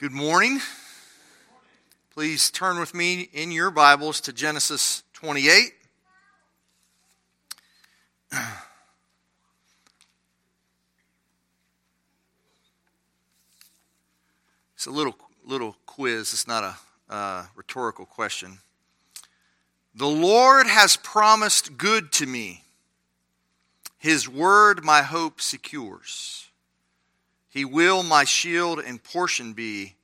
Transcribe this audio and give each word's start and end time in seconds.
Good 0.00 0.12
morning. 0.12 0.60
Please 2.14 2.50
turn 2.50 2.80
with 2.80 2.94
me 2.94 3.28
in 3.34 3.52
your 3.52 3.70
Bibles 3.70 4.22
to 4.22 4.32
Genesis 4.32 5.02
28. 5.12 5.74
It's 14.74 14.86
a 14.86 14.90
little 14.90 15.14
little 15.44 15.76
quiz. 15.84 16.32
It's 16.32 16.48
not 16.48 16.64
a 16.64 17.14
uh, 17.14 17.44
rhetorical 17.54 18.06
question. 18.06 18.60
The 19.94 20.06
Lord 20.06 20.66
has 20.66 20.96
promised 20.96 21.76
good 21.76 22.10
to 22.12 22.24
me. 22.24 22.64
His 23.98 24.26
word 24.26 24.82
my 24.82 25.02
hope 25.02 25.42
secures. 25.42 26.49
He 27.50 27.64
will 27.64 28.04
my 28.04 28.24
shield 28.24 28.78
and 28.78 29.02
portion 29.02 29.52
be 29.52 29.96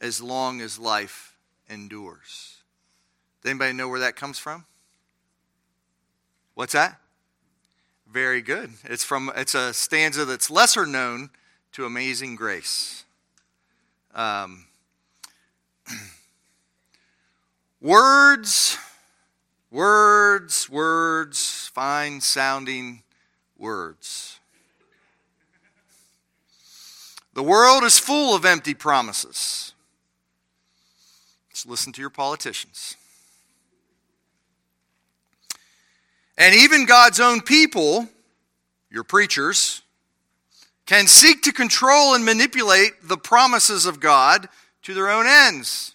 as 0.00 0.22
long 0.22 0.62
as 0.62 0.78
life 0.78 1.36
endures. 1.68 2.56
Does 3.42 3.50
anybody 3.50 3.74
know 3.74 3.88
where 3.88 4.00
that 4.00 4.16
comes 4.16 4.38
from? 4.38 4.64
What's 6.54 6.72
that? 6.72 6.98
Very 8.10 8.40
good. 8.40 8.70
It's 8.84 9.04
from 9.04 9.30
it's 9.36 9.54
a 9.54 9.74
stanza 9.74 10.24
that's 10.24 10.50
lesser 10.50 10.86
known 10.86 11.28
to 11.72 11.84
Amazing 11.84 12.36
Grace. 12.36 13.04
Um, 14.14 14.64
words, 17.80 18.78
words, 19.70 20.70
words, 20.70 21.70
fine 21.74 22.22
sounding 22.22 23.02
words. 23.58 24.40
The 27.36 27.42
world 27.42 27.84
is 27.84 27.98
full 27.98 28.34
of 28.34 28.46
empty 28.46 28.72
promises. 28.72 29.74
Let's 31.50 31.66
listen 31.66 31.92
to 31.92 32.00
your 32.00 32.08
politicians. 32.08 32.96
And 36.38 36.54
even 36.54 36.86
God's 36.86 37.20
own 37.20 37.42
people, 37.42 38.08
your 38.90 39.04
preachers, 39.04 39.82
can 40.86 41.06
seek 41.06 41.42
to 41.42 41.52
control 41.52 42.14
and 42.14 42.24
manipulate 42.24 42.92
the 43.02 43.18
promises 43.18 43.84
of 43.84 44.00
God 44.00 44.48
to 44.84 44.94
their 44.94 45.10
own 45.10 45.26
ends. 45.26 45.94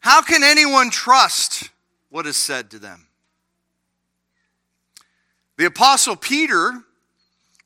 How 0.00 0.20
can 0.20 0.42
anyone 0.42 0.90
trust 0.90 1.70
what 2.10 2.26
is 2.26 2.36
said 2.36 2.72
to 2.72 2.80
them? 2.80 3.06
The 5.58 5.66
Apostle 5.66 6.16
Peter 6.16 6.82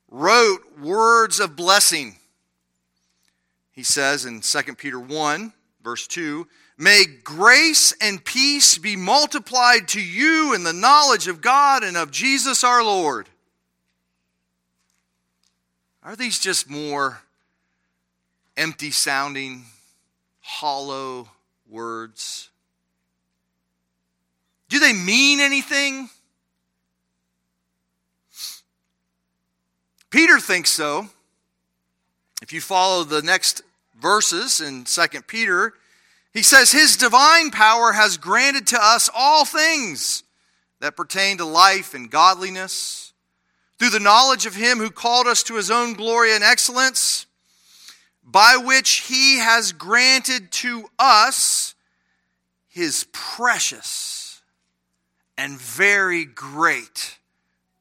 wrote 0.08 0.60
words 0.80 1.40
of 1.40 1.56
blessing. 1.56 2.16
He 3.72 3.82
says 3.82 4.24
in 4.24 4.40
2 4.40 4.74
Peter 4.74 4.98
1, 4.98 5.52
verse 5.82 6.06
2 6.06 6.46
May 6.80 7.04
grace 7.24 7.92
and 8.00 8.24
peace 8.24 8.78
be 8.78 8.94
multiplied 8.94 9.88
to 9.88 10.00
you 10.00 10.54
in 10.54 10.62
the 10.62 10.72
knowledge 10.72 11.26
of 11.26 11.40
God 11.40 11.82
and 11.82 11.96
of 11.96 12.12
Jesus 12.12 12.62
our 12.62 12.84
Lord. 12.84 13.28
Are 16.04 16.14
these 16.14 16.38
just 16.38 16.70
more 16.70 17.20
empty 18.56 18.92
sounding, 18.92 19.64
hollow 20.40 21.28
words? 21.68 22.48
Do 24.68 24.78
they 24.78 24.92
mean 24.92 25.40
anything? 25.40 26.08
Peter 30.10 30.38
thinks 30.38 30.70
so. 30.70 31.08
If 32.40 32.52
you 32.52 32.60
follow 32.60 33.04
the 33.04 33.22
next 33.22 33.62
verses 34.00 34.60
in 34.60 34.84
2 34.84 35.22
Peter, 35.26 35.74
he 36.32 36.42
says, 36.42 36.72
His 36.72 36.96
divine 36.96 37.50
power 37.50 37.92
has 37.92 38.16
granted 38.16 38.66
to 38.68 38.78
us 38.80 39.10
all 39.14 39.44
things 39.44 40.22
that 40.80 40.96
pertain 40.96 41.38
to 41.38 41.44
life 41.44 41.94
and 41.94 42.10
godliness 42.10 43.12
through 43.78 43.90
the 43.90 44.00
knowledge 44.00 44.46
of 44.46 44.54
Him 44.54 44.78
who 44.78 44.90
called 44.90 45.26
us 45.26 45.42
to 45.44 45.56
His 45.56 45.70
own 45.70 45.94
glory 45.94 46.32
and 46.32 46.44
excellence, 46.44 47.26
by 48.22 48.56
which 48.56 49.00
He 49.08 49.38
has 49.38 49.72
granted 49.72 50.50
to 50.52 50.88
us 50.98 51.74
His 52.68 53.06
precious 53.12 54.40
and 55.36 55.58
very 55.58 56.24
great 56.24 57.18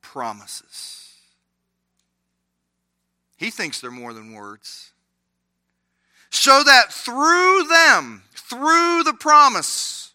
promises. 0.01 0.96
He 3.37 3.51
thinks 3.51 3.79
they're 3.79 3.91
more 3.91 4.13
than 4.13 4.33
words. 4.33 4.91
So 6.29 6.63
that 6.63 6.91
through 6.91 7.67
them, 7.67 8.23
through 8.33 9.03
the 9.03 9.13
promise, 9.13 10.13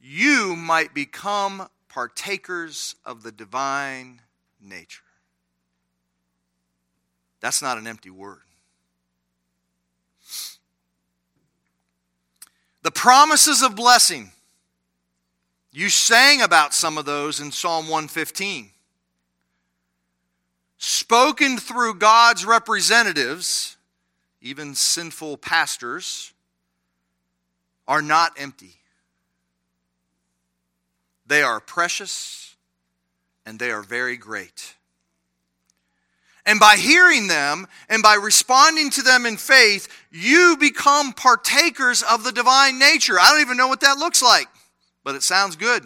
you 0.00 0.56
might 0.56 0.94
become 0.94 1.68
partakers 1.88 2.96
of 3.04 3.22
the 3.22 3.30
divine 3.30 4.22
nature. 4.60 5.02
That's 7.40 7.62
not 7.62 7.78
an 7.78 7.86
empty 7.86 8.10
word. 8.10 8.40
The 12.82 12.90
promises 12.90 13.62
of 13.62 13.76
blessing. 13.76 14.32
You 15.70 15.90
sang 15.90 16.40
about 16.40 16.74
some 16.74 16.98
of 16.98 17.04
those 17.04 17.40
in 17.40 17.52
Psalm 17.52 17.84
115 17.84 18.70
spoken 20.80 21.58
through 21.58 21.94
God's 21.94 22.46
representatives, 22.46 23.76
even 24.40 24.74
sinful 24.74 25.36
pastors, 25.36 26.32
are 27.86 28.00
not 28.00 28.32
empty. 28.38 28.76
They 31.26 31.42
are 31.42 31.60
precious 31.60 32.56
and 33.44 33.58
they 33.58 33.70
are 33.70 33.82
very 33.82 34.16
great. 34.16 34.74
And 36.46 36.58
by 36.58 36.76
hearing 36.76 37.26
them 37.26 37.66
and 37.90 38.02
by 38.02 38.14
responding 38.14 38.88
to 38.90 39.02
them 39.02 39.26
in 39.26 39.36
faith, 39.36 39.86
you 40.10 40.56
become 40.58 41.12
partakers 41.12 42.02
of 42.02 42.24
the 42.24 42.32
divine 42.32 42.78
nature. 42.78 43.20
I 43.20 43.30
don't 43.30 43.42
even 43.42 43.58
know 43.58 43.68
what 43.68 43.82
that 43.82 43.98
looks 43.98 44.22
like, 44.22 44.48
but 45.04 45.14
it 45.14 45.22
sounds 45.22 45.56
good. 45.56 45.84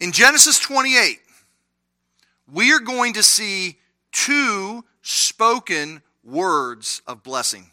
In 0.00 0.12
Genesis 0.12 0.58
28, 0.60 1.20
we 2.52 2.72
are 2.72 2.78
going 2.78 3.14
to 3.14 3.22
see 3.22 3.78
two 4.12 4.84
spoken 5.02 6.02
words 6.22 7.02
of 7.06 7.22
blessing. 7.22 7.70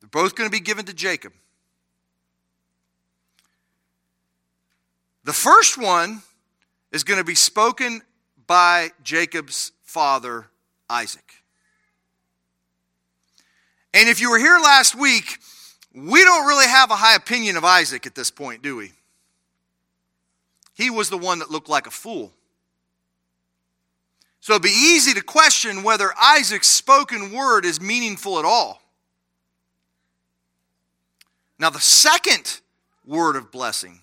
They're 0.00 0.08
both 0.08 0.34
going 0.34 0.48
to 0.48 0.52
be 0.52 0.60
given 0.60 0.84
to 0.86 0.92
Jacob. 0.92 1.32
The 5.22 5.32
first 5.32 5.78
one 5.78 6.22
is 6.92 7.04
going 7.04 7.18
to 7.18 7.24
be 7.24 7.34
spoken 7.34 8.02
by 8.46 8.90
Jacob's 9.02 9.72
father, 9.82 10.46
Isaac. 10.90 11.44
And 13.94 14.08
if 14.08 14.20
you 14.20 14.30
were 14.30 14.38
here 14.38 14.58
last 14.58 14.96
week, 14.96 15.38
we 15.94 16.24
don't 16.24 16.46
really 16.46 16.66
have 16.66 16.90
a 16.90 16.96
high 16.96 17.14
opinion 17.14 17.56
of 17.56 17.64
Isaac 17.64 18.06
at 18.06 18.16
this 18.16 18.30
point, 18.30 18.60
do 18.60 18.76
we? 18.76 18.90
He 20.74 20.90
was 20.90 21.08
the 21.08 21.18
one 21.18 21.38
that 21.38 21.50
looked 21.50 21.68
like 21.68 21.86
a 21.86 21.90
fool. 21.90 22.32
So 24.40 24.52
it'd 24.52 24.62
be 24.62 24.68
easy 24.68 25.14
to 25.14 25.22
question 25.22 25.82
whether 25.82 26.12
Isaac's 26.20 26.68
spoken 26.68 27.32
word 27.32 27.64
is 27.64 27.80
meaningful 27.80 28.38
at 28.38 28.44
all. 28.44 28.82
Now, 31.58 31.70
the 31.70 31.80
second 31.80 32.60
word 33.06 33.36
of 33.36 33.50
blessing 33.50 34.00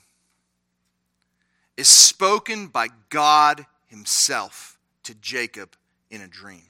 is 1.77 1.87
spoken 1.87 2.67
by 2.67 2.87
God 3.09 3.65
Himself 3.87 4.79
to 5.03 5.13
Jacob 5.15 5.75
in 6.09 6.21
a 6.21 6.27
dream. 6.27 6.63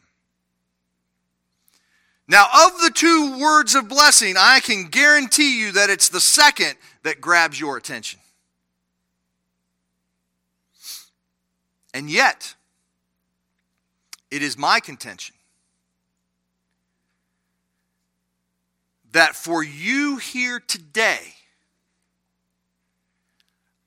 Now, 2.27 2.45
of 2.65 2.79
the 2.81 2.91
two 2.93 3.39
words 3.39 3.75
of 3.75 3.87
blessing, 3.89 4.35
I 4.37 4.59
can 4.61 4.87
guarantee 4.87 5.59
you 5.59 5.73
that 5.73 5.89
it's 5.89 6.09
the 6.09 6.21
second 6.21 6.75
that 7.03 7.21
grabs 7.21 7.59
your 7.59 7.77
attention. 7.77 8.19
And 11.93 12.09
yet, 12.09 12.55
it 14.29 14.41
is 14.41 14.57
my 14.57 14.79
contention 14.79 15.35
that 19.11 19.35
for 19.35 19.61
you 19.61 20.17
here 20.17 20.59
today, 20.59 21.33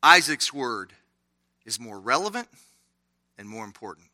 Isaac's 0.03 0.53
word 0.53 0.93
is 1.65 1.81
more 1.81 1.99
relevant 1.99 2.49
and 3.39 3.49
more 3.49 3.65
important. 3.65 4.07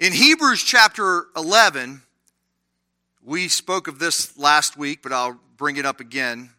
In 0.00 0.12
Hebrews 0.12 0.62
chapter 0.62 1.26
11, 1.36 2.02
we 3.22 3.46
spoke 3.48 3.86
of 3.86 3.98
this 3.98 4.36
last 4.36 4.76
week, 4.76 5.02
but 5.02 5.12
I'll 5.12 5.38
bring 5.56 5.76
it 5.76 5.86
up 5.86 6.00
again 6.00 6.50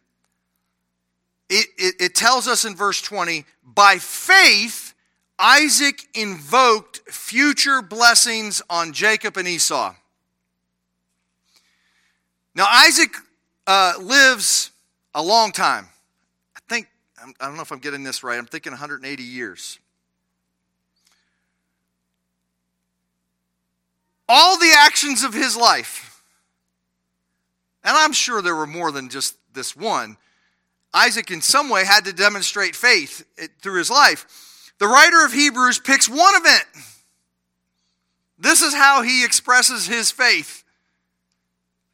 it, 1.52 1.68
it, 1.76 1.94
it 2.00 2.14
tells 2.14 2.48
us 2.48 2.64
in 2.64 2.74
verse 2.74 3.02
20 3.02 3.44
by 3.62 3.98
faith, 3.98 4.94
Isaac 5.38 6.00
invoked 6.14 7.00
future 7.10 7.82
blessings 7.82 8.62
on 8.70 8.94
Jacob 8.94 9.36
and 9.36 9.46
Esau. 9.46 9.94
Now, 12.54 12.66
Isaac 12.70 13.10
uh, 13.66 13.94
lives 14.00 14.70
a 15.14 15.22
long 15.22 15.52
time. 15.52 15.88
I 16.56 16.60
think, 16.70 16.88
I 17.38 17.46
don't 17.46 17.56
know 17.56 17.62
if 17.62 17.70
I'm 17.70 17.80
getting 17.80 18.02
this 18.02 18.22
right, 18.24 18.38
I'm 18.38 18.46
thinking 18.46 18.72
180 18.72 19.22
years. 19.22 19.78
All 24.26 24.58
the 24.58 24.72
actions 24.78 25.22
of 25.22 25.34
his 25.34 25.54
life, 25.54 26.22
and 27.84 27.94
I'm 27.94 28.14
sure 28.14 28.40
there 28.40 28.56
were 28.56 28.66
more 28.66 28.90
than 28.90 29.10
just 29.10 29.36
this 29.52 29.76
one, 29.76 30.16
Isaac 30.94 31.30
in 31.30 31.40
some 31.40 31.68
way 31.68 31.84
had 31.84 32.04
to 32.04 32.12
demonstrate 32.12 32.76
faith 32.76 33.24
eh, 33.38 33.48
through 33.60 33.78
his 33.78 33.90
life. 33.90 34.72
The 34.78 34.86
writer 34.86 35.24
of 35.24 35.32
Hebrews 35.32 35.78
picks 35.78 36.08
one 36.08 36.34
event. 36.36 36.64
This 38.38 38.62
is 38.62 38.74
how 38.74 39.02
he 39.02 39.24
expresses 39.24 39.86
his 39.86 40.10
faith. 40.10 40.64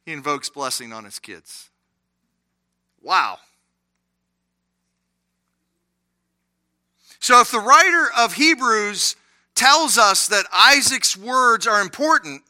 He 0.05 0.11
invokes 0.11 0.49
blessing 0.49 0.91
on 0.91 1.05
his 1.05 1.19
kids. 1.19 1.69
Wow. 3.01 3.37
So, 7.19 7.41
if 7.41 7.51
the 7.51 7.59
writer 7.59 8.07
of 8.17 8.33
Hebrews 8.33 9.15
tells 9.53 9.97
us 9.97 10.27
that 10.29 10.45
Isaac's 10.51 11.15
words 11.15 11.67
are 11.67 11.81
important, 11.81 12.41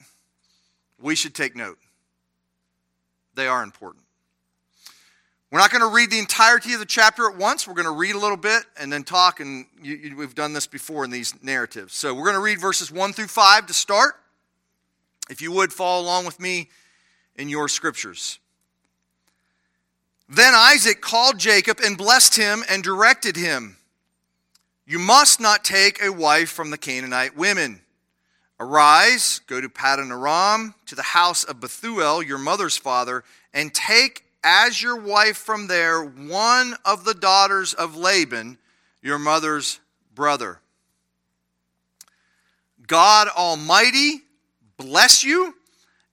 we 1.01 1.15
should 1.15 1.33
take 1.33 1.55
note. 1.55 1.79
They 3.33 3.47
are 3.47 3.63
important. 3.63 4.05
We're 5.51 5.59
not 5.59 5.71
going 5.71 5.81
to 5.81 5.87
read 5.87 6.11
the 6.11 6.19
entirety 6.19 6.73
of 6.73 6.79
the 6.79 6.85
chapter 6.85 7.27
at 7.27 7.35
once. 7.35 7.67
We're 7.67 7.73
going 7.73 7.85
to 7.85 7.91
read 7.91 8.13
a 8.13 8.19
little 8.19 8.37
bit 8.37 8.63
and 8.79 8.93
then 8.93 9.03
talk, 9.03 9.39
and 9.39 9.65
you, 9.81 9.95
you, 9.95 10.15
we've 10.15 10.35
done 10.35 10.53
this 10.53 10.67
before 10.67 11.03
in 11.03 11.09
these 11.09 11.33
narratives. 11.41 11.95
So 11.95 12.13
we're 12.13 12.25
going 12.25 12.35
to 12.35 12.41
read 12.41 12.59
verses 12.59 12.91
1 12.91 13.13
through 13.13 13.27
5 13.27 13.65
to 13.65 13.73
start. 13.73 14.13
If 15.27 15.41
you 15.41 15.51
would, 15.53 15.73
follow 15.73 16.03
along 16.03 16.25
with 16.25 16.39
me 16.39 16.69
in 17.35 17.49
your 17.49 17.67
scriptures. 17.67 18.37
Then 20.27 20.53
Isaac 20.53 21.01
called 21.01 21.39
Jacob 21.39 21.79
and 21.83 21.97
blessed 21.97 22.35
him 22.35 22.63
and 22.69 22.83
directed 22.83 23.35
him 23.35 23.77
You 24.85 24.99
must 24.99 25.39
not 25.39 25.63
take 25.63 25.99
a 26.03 26.11
wife 26.11 26.49
from 26.49 26.69
the 26.69 26.77
Canaanite 26.77 27.35
women. 27.35 27.81
Arise, 28.59 29.41
go 29.47 29.59
to 29.61 29.69
Paddan 29.69 30.11
Aram, 30.11 30.75
to 30.85 30.93
the 30.93 31.01
house 31.01 31.43
of 31.43 31.59
Bethuel, 31.59 32.21
your 32.21 32.37
mother's 32.37 32.77
father, 32.77 33.23
and 33.51 33.73
take 33.73 34.25
as 34.43 34.81
your 34.81 34.99
wife 34.99 35.37
from 35.37 35.67
there 35.67 36.03
one 36.03 36.75
of 36.85 37.03
the 37.03 37.13
daughters 37.13 37.73
of 37.73 37.95
Laban, 37.95 38.57
your 39.01 39.19
mother's 39.19 39.79
brother. 40.13 40.59
God 42.87 43.27
Almighty 43.27 44.21
bless 44.77 45.23
you 45.23 45.53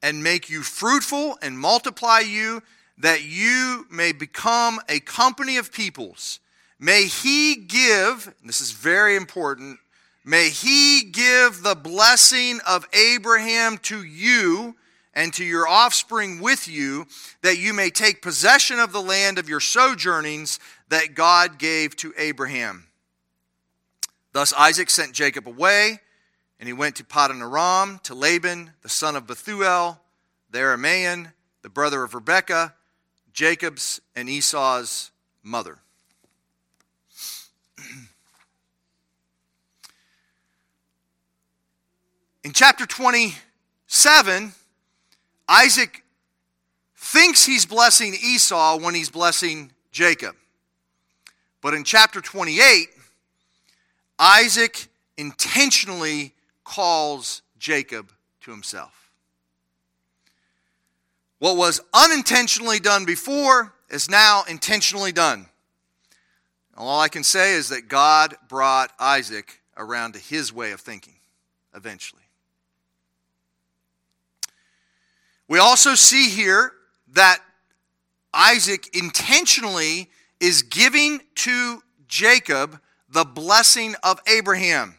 and 0.02 0.22
make 0.22 0.50
you 0.50 0.62
fruitful 0.62 1.38
and 1.40 1.58
multiply 1.58 2.20
you, 2.20 2.62
that 2.98 3.24
you 3.24 3.86
may 3.90 4.12
become 4.12 4.78
a 4.88 5.00
company 5.00 5.56
of 5.56 5.72
peoples. 5.72 6.40
May 6.78 7.06
He 7.06 7.56
give, 7.56 8.32
this 8.44 8.60
is 8.60 8.72
very 8.72 9.16
important, 9.16 9.78
may 10.24 10.50
He 10.50 11.04
give 11.10 11.62
the 11.62 11.74
blessing 11.74 12.60
of 12.66 12.86
Abraham 12.92 13.78
to 13.78 14.02
you 14.02 14.76
and 15.16 15.32
to 15.32 15.44
your 15.44 15.66
offspring 15.66 16.40
with 16.40 16.68
you, 16.68 17.06
that 17.40 17.58
you 17.58 17.72
may 17.72 17.88
take 17.88 18.20
possession 18.20 18.78
of 18.78 18.92
the 18.92 19.00
land 19.00 19.38
of 19.38 19.48
your 19.48 19.60
sojournings 19.60 20.60
that 20.90 21.14
God 21.14 21.58
gave 21.58 21.96
to 21.96 22.12
Abraham. 22.18 22.86
Thus 24.32 24.52
Isaac 24.52 24.90
sent 24.90 25.14
Jacob 25.14 25.48
away, 25.48 26.00
and 26.60 26.66
he 26.68 26.74
went 26.74 26.96
to 26.96 27.04
Paddan 27.04 27.40
Aram 27.40 27.98
to 28.02 28.14
Laban, 28.14 28.72
the 28.82 28.90
son 28.90 29.16
of 29.16 29.26
Bethuel, 29.26 29.98
the 30.50 30.58
Aramean, 30.58 31.32
the 31.62 31.70
brother 31.70 32.04
of 32.04 32.14
Rebekah, 32.14 32.74
Jacob's 33.32 34.02
and 34.14 34.28
Esau's 34.28 35.10
mother. 35.42 35.78
In 42.44 42.52
chapter 42.52 42.84
27, 42.84 44.52
Isaac 45.48 46.02
thinks 46.96 47.44
he's 47.44 47.66
blessing 47.66 48.14
Esau 48.14 48.78
when 48.78 48.94
he's 48.94 49.10
blessing 49.10 49.72
Jacob. 49.92 50.34
But 51.62 51.74
in 51.74 51.84
chapter 51.84 52.20
28, 52.20 52.88
Isaac 54.18 54.88
intentionally 55.16 56.32
calls 56.64 57.42
Jacob 57.58 58.12
to 58.42 58.50
himself. 58.50 59.10
What 61.38 61.56
was 61.56 61.80
unintentionally 61.92 62.78
done 62.78 63.04
before 63.04 63.74
is 63.90 64.10
now 64.10 64.44
intentionally 64.48 65.12
done. 65.12 65.46
All 66.76 67.00
I 67.00 67.08
can 67.08 67.24
say 67.24 67.54
is 67.54 67.70
that 67.70 67.88
God 67.88 68.36
brought 68.48 68.92
Isaac 68.98 69.60
around 69.76 70.12
to 70.12 70.18
his 70.18 70.52
way 70.52 70.72
of 70.72 70.80
thinking 70.80 71.14
eventually. 71.74 72.25
We 75.48 75.58
also 75.58 75.94
see 75.94 76.28
here 76.28 76.72
that 77.12 77.40
Isaac 78.34 78.96
intentionally 78.96 80.08
is 80.40 80.62
giving 80.62 81.20
to 81.36 81.82
Jacob 82.08 82.80
the 83.08 83.24
blessing 83.24 83.94
of 84.02 84.20
Abraham. 84.26 84.96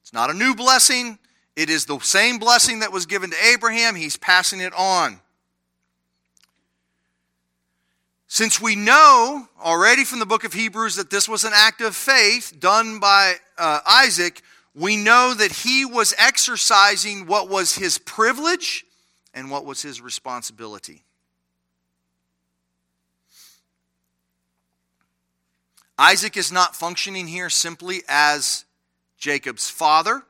It's 0.00 0.12
not 0.12 0.30
a 0.30 0.34
new 0.34 0.54
blessing, 0.54 1.18
it 1.56 1.68
is 1.68 1.86
the 1.86 1.98
same 1.98 2.38
blessing 2.38 2.80
that 2.80 2.92
was 2.92 3.06
given 3.06 3.30
to 3.30 3.36
Abraham. 3.44 3.96
He's 3.96 4.16
passing 4.16 4.60
it 4.60 4.72
on. 4.74 5.20
Since 8.28 8.60
we 8.60 8.76
know 8.76 9.48
already 9.60 10.04
from 10.04 10.20
the 10.20 10.26
book 10.26 10.44
of 10.44 10.52
Hebrews 10.52 10.96
that 10.96 11.10
this 11.10 11.28
was 11.28 11.44
an 11.44 11.52
act 11.54 11.80
of 11.80 11.96
faith 11.96 12.54
done 12.60 13.00
by 13.00 13.34
uh, 13.56 13.80
Isaac, 13.86 14.42
we 14.74 14.96
know 14.96 15.34
that 15.34 15.50
he 15.50 15.84
was 15.84 16.14
exercising 16.16 17.26
what 17.26 17.48
was 17.48 17.74
his 17.74 17.98
privilege 17.98 18.84
and 19.38 19.52
what 19.52 19.64
was 19.64 19.82
his 19.82 20.00
responsibility. 20.00 21.04
Isaac 25.96 26.36
is 26.36 26.50
not 26.50 26.74
functioning 26.74 27.28
here 27.28 27.48
simply 27.48 28.02
as 28.08 28.64
Jacob's 29.16 29.70
father. 29.70 30.24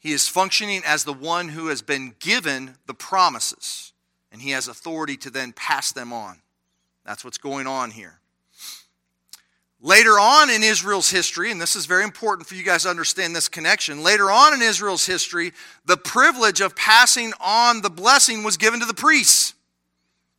He 0.00 0.10
is 0.10 0.26
functioning 0.26 0.82
as 0.84 1.04
the 1.04 1.12
one 1.12 1.50
who 1.50 1.68
has 1.68 1.82
been 1.82 2.16
given 2.18 2.76
the 2.86 2.94
promises, 2.94 3.92
and 4.32 4.42
he 4.42 4.50
has 4.50 4.66
authority 4.66 5.16
to 5.18 5.30
then 5.30 5.52
pass 5.52 5.92
them 5.92 6.12
on. 6.12 6.42
That's 7.06 7.24
what's 7.24 7.38
going 7.38 7.68
on 7.68 7.92
here. 7.92 8.18
Later 9.84 10.18
on 10.18 10.48
in 10.48 10.62
Israel's 10.62 11.10
history, 11.10 11.50
and 11.50 11.60
this 11.60 11.76
is 11.76 11.84
very 11.84 12.04
important 12.04 12.48
for 12.48 12.54
you 12.54 12.62
guys 12.62 12.84
to 12.84 12.88
understand 12.88 13.36
this 13.36 13.48
connection, 13.48 14.02
later 14.02 14.30
on 14.30 14.54
in 14.54 14.62
Israel's 14.62 15.04
history, 15.04 15.52
the 15.84 15.98
privilege 15.98 16.62
of 16.62 16.74
passing 16.74 17.34
on 17.38 17.82
the 17.82 17.90
blessing 17.90 18.42
was 18.44 18.56
given 18.56 18.80
to 18.80 18.86
the 18.86 18.94
priests. 18.94 19.52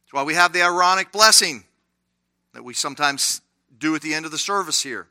That's 0.02 0.14
why 0.14 0.24
we 0.24 0.34
have 0.34 0.52
the 0.52 0.62
Aaronic 0.62 1.12
blessing 1.12 1.64
that 2.54 2.64
we 2.64 2.74
sometimes 2.74 3.42
do 3.78 3.94
at 3.94 4.02
the 4.02 4.16
end 4.16 4.26
of 4.26 4.32
the 4.32 4.40
service 4.40 4.82
here. 4.82 5.06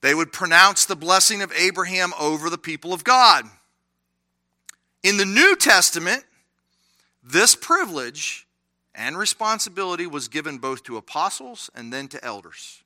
They 0.00 0.12
would 0.12 0.32
pronounce 0.32 0.86
the 0.86 0.96
blessing 0.96 1.40
of 1.40 1.52
Abraham 1.52 2.12
over 2.18 2.50
the 2.50 2.58
people 2.58 2.92
of 2.92 3.04
God. 3.04 3.44
In 5.04 5.18
the 5.18 5.24
New 5.24 5.54
Testament, 5.54 6.24
this 7.22 7.54
privilege 7.54 8.47
and 8.98 9.16
responsibility 9.16 10.08
was 10.08 10.26
given 10.26 10.58
both 10.58 10.82
to 10.82 10.96
apostles 10.96 11.70
and 11.74 11.92
then 11.92 12.08
to 12.08 12.22
elders. 12.24 12.82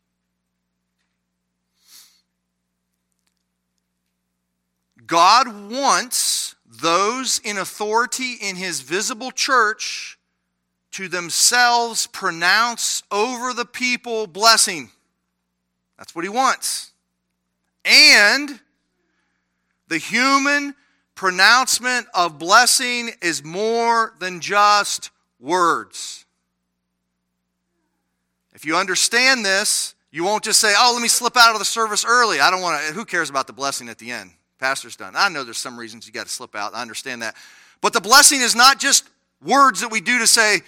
God 5.07 5.71
wants 5.71 6.54
those 6.66 7.40
in 7.42 7.57
authority 7.57 8.35
in 8.35 8.57
his 8.57 8.83
visible 8.83 9.31
church 9.31 10.19
to 10.92 11.09
themselves 11.09 12.07
pronounce 12.07 13.02
over 13.11 13.54
the 13.54 13.64
people 13.64 14.26
blessing. 14.26 14.90
That's 15.97 16.14
what 16.14 16.25
he 16.25 16.28
wants. 16.28 16.92
And 17.87 18.61
the 19.88 19.99
human 19.99 20.75
pronouncement 21.14 22.07
of 22.14 22.38
blessing 22.38 23.12
is 23.23 23.42
more 23.42 24.14
than 24.19 24.40
just 24.40 25.11
words. 25.43 26.25
If 28.55 28.65
you 28.65 28.77
understand 28.77 29.45
this, 29.45 29.95
you 30.11 30.25
won't 30.25 30.45
just 30.45 30.61
say, 30.61 30.73
oh, 30.77 30.93
let 30.95 31.03
me 31.03 31.09
slip 31.09 31.37
out 31.37 31.53
of 31.53 31.59
the 31.59 31.65
service 31.65 32.05
early. 32.07 32.41
I 32.41 32.51
don't 32.51 32.63
want 32.63 32.87
to, 32.87 32.93
who 32.95 33.05
cares 33.05 33.29
about 33.29 33.47
the 33.47 33.53
blessing 33.53 33.89
at 33.89 33.99
the 33.99 34.11
end? 34.11 34.31
Pastor's 34.59 34.97
done. 34.97 35.15
I 35.17 35.29
know 35.29 35.43
there's 35.43 35.59
some 35.59 35.79
reasons 35.79 36.07
you 36.07 36.13
got 36.13 36.27
to 36.27 36.33
slip 36.33 36.55
out. 36.55 36.75
I 36.75 36.81
understand 36.81 37.23
that. 37.23 37.35
But 37.81 37.93
the 37.93 38.01
blessing 38.01 38.41
is 38.41 38.55
not 38.55 38.79
just 38.79 39.09
words 39.45 39.81
that 39.81 39.91
we 39.91 40.01
do 40.01 40.21
to 40.21 40.27
say, 40.27 40.61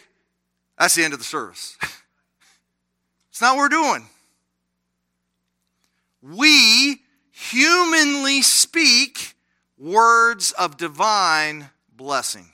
that's 0.78 0.94
the 0.94 1.04
end 1.04 1.12
of 1.12 1.18
the 1.18 1.24
service. 1.24 1.76
It's 3.30 3.40
not 3.40 3.56
what 3.56 3.62
we're 3.62 3.68
doing. 3.82 4.06
We 6.22 7.00
humanly 7.32 8.42
speak 8.42 9.34
words 9.76 10.52
of 10.52 10.76
divine 10.76 11.68
blessing. 11.96 12.53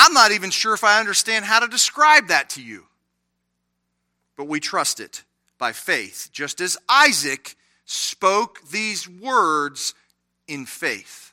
I'm 0.00 0.12
not 0.12 0.30
even 0.30 0.50
sure 0.50 0.74
if 0.74 0.84
I 0.84 1.00
understand 1.00 1.44
how 1.44 1.58
to 1.58 1.66
describe 1.66 2.28
that 2.28 2.50
to 2.50 2.62
you. 2.62 2.84
But 4.36 4.46
we 4.46 4.60
trust 4.60 5.00
it 5.00 5.24
by 5.58 5.72
faith, 5.72 6.28
just 6.32 6.60
as 6.60 6.78
Isaac 6.88 7.56
spoke 7.84 8.60
these 8.70 9.08
words 9.08 9.94
in 10.46 10.66
faith. 10.66 11.32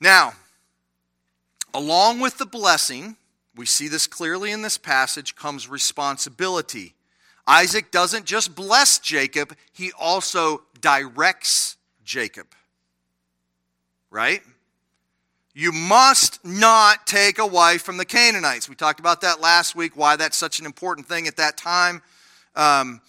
Now, 0.00 0.34
along 1.74 2.20
with 2.20 2.38
the 2.38 2.46
blessing, 2.46 3.16
we 3.56 3.66
see 3.66 3.88
this 3.88 4.06
clearly 4.06 4.52
in 4.52 4.62
this 4.62 4.78
passage, 4.78 5.34
comes 5.34 5.68
responsibility. 5.68 6.94
Isaac 7.44 7.90
doesn't 7.90 8.24
just 8.24 8.54
bless 8.54 9.00
Jacob, 9.00 9.56
he 9.72 9.90
also 9.98 10.62
directs 10.80 11.76
Jacob. 12.04 12.46
Right? 14.12 14.42
You 15.52 15.72
must 15.72 16.44
not 16.44 17.06
take 17.06 17.38
a 17.38 17.46
wife 17.46 17.82
from 17.82 17.96
the 17.96 18.04
Canaanites. 18.04 18.68
We 18.68 18.76
talked 18.76 19.00
about 19.00 19.22
that 19.22 19.40
last 19.40 19.74
week, 19.74 19.96
why 19.96 20.16
that's 20.16 20.36
such 20.36 20.60
an 20.60 20.66
important 20.66 21.08
thing 21.08 21.26
at 21.26 21.36
that 21.36 21.56
time. 21.56 22.02
Um, 22.54 23.00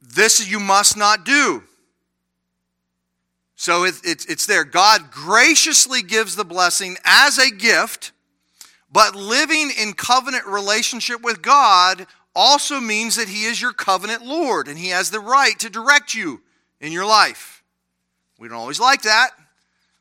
this 0.00 0.46
you 0.48 0.60
must 0.60 0.96
not 0.96 1.24
do. 1.24 1.62
So 3.54 3.84
it, 3.84 3.94
it, 4.04 4.26
it's 4.28 4.46
there. 4.46 4.64
God 4.64 5.10
graciously 5.10 6.02
gives 6.02 6.34
the 6.34 6.44
blessing 6.44 6.96
as 7.04 7.38
a 7.38 7.50
gift, 7.50 8.12
but 8.90 9.14
living 9.14 9.70
in 9.80 9.92
covenant 9.92 10.46
relationship 10.46 11.22
with 11.22 11.42
God 11.42 12.06
also 12.34 12.80
means 12.80 13.16
that 13.16 13.28
He 13.28 13.44
is 13.44 13.62
your 13.62 13.72
covenant 13.72 14.24
Lord 14.26 14.66
and 14.66 14.76
He 14.76 14.88
has 14.88 15.10
the 15.10 15.20
right 15.20 15.58
to 15.60 15.70
direct 15.70 16.14
you 16.14 16.40
in 16.80 16.92
your 16.92 17.06
life. 17.06 17.62
We 18.38 18.48
don't 18.48 18.58
always 18.58 18.80
like 18.80 19.02
that, 19.02 19.30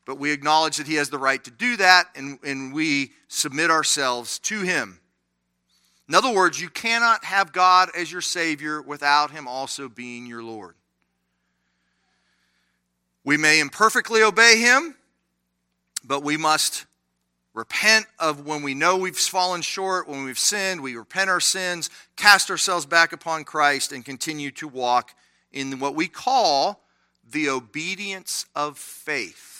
but 0.05 0.17
we 0.17 0.31
acknowledge 0.31 0.77
that 0.77 0.88
He 0.88 0.96
has 0.96 1.10
the 1.10 1.17
right 1.17 1.43
to 1.43 1.51
do 1.51 1.77
that 1.77 2.08
and, 2.15 2.39
and 2.43 2.74
we 2.74 3.12
submit 3.27 3.72
ourselves 3.72 4.39
to 4.39 4.62
Him. 4.62 5.00
In 6.08 6.15
other 6.15 6.34
words, 6.34 6.60
you 6.60 6.70
cannot 6.70 7.24
have 7.24 7.53
God 7.53 7.89
as 7.96 8.12
your 8.12 8.22
Savior 8.22 8.81
without 8.81 9.31
Him 9.31 9.48
also 9.48 9.88
being 9.88 10.25
your 10.25 10.43
Lord. 10.43 10.75
We 13.24 13.38
may 13.38 13.60
imperfectly 13.60 14.24
obey 14.24 14.60
Him, 14.60 14.96
but 16.03 16.24
we 16.24 16.36
must 16.36 16.86
repent 17.53 18.08
of 18.20 18.46
when 18.46 18.63
we 18.63 18.74
know 18.74 18.98
we've 18.98 19.17
fallen 19.17 19.62
short, 19.62 20.08
when 20.08 20.24
we've 20.24 20.39
sinned, 20.39 20.81
we 20.81 20.96
repent 20.96 21.29
our 21.29 21.39
sins, 21.39 21.89
cast 22.15 22.50
ourselves 22.50 22.86
back 22.86 23.13
upon 23.13 23.43
Christ, 23.43 23.91
and 23.91 24.03
continue 24.03 24.51
to 24.51 24.67
walk 24.67 25.13
in 25.51 25.79
what 25.79 25.96
we 25.96 26.08
call 26.08 26.81
the 27.29 27.50
obedience 27.50 28.46
of 28.55 28.77
faith. 28.77 29.50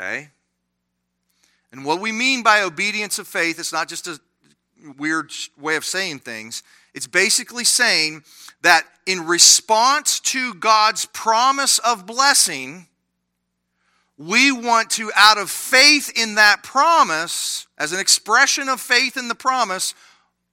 Okay? 0.00 0.28
And 1.72 1.84
what 1.84 2.00
we 2.00 2.10
mean 2.10 2.42
by 2.42 2.62
obedience 2.62 3.18
of 3.18 3.28
faith, 3.28 3.58
it's 3.58 3.72
not 3.72 3.88
just 3.88 4.06
a 4.06 4.18
weird 4.96 5.30
way 5.58 5.76
of 5.76 5.84
saying 5.84 6.20
things. 6.20 6.62
It's 6.94 7.06
basically 7.06 7.64
saying 7.64 8.24
that 8.62 8.84
in 9.06 9.26
response 9.26 10.18
to 10.20 10.54
God's 10.54 11.04
promise 11.06 11.78
of 11.80 12.06
blessing, 12.06 12.88
we 14.16 14.50
want 14.50 14.90
to, 14.90 15.12
out 15.14 15.38
of 15.38 15.50
faith 15.50 16.10
in 16.16 16.34
that 16.36 16.62
promise, 16.62 17.66
as 17.78 17.92
an 17.92 18.00
expression 18.00 18.68
of 18.68 18.80
faith 18.80 19.16
in 19.16 19.28
the 19.28 19.34
promise, 19.34 19.94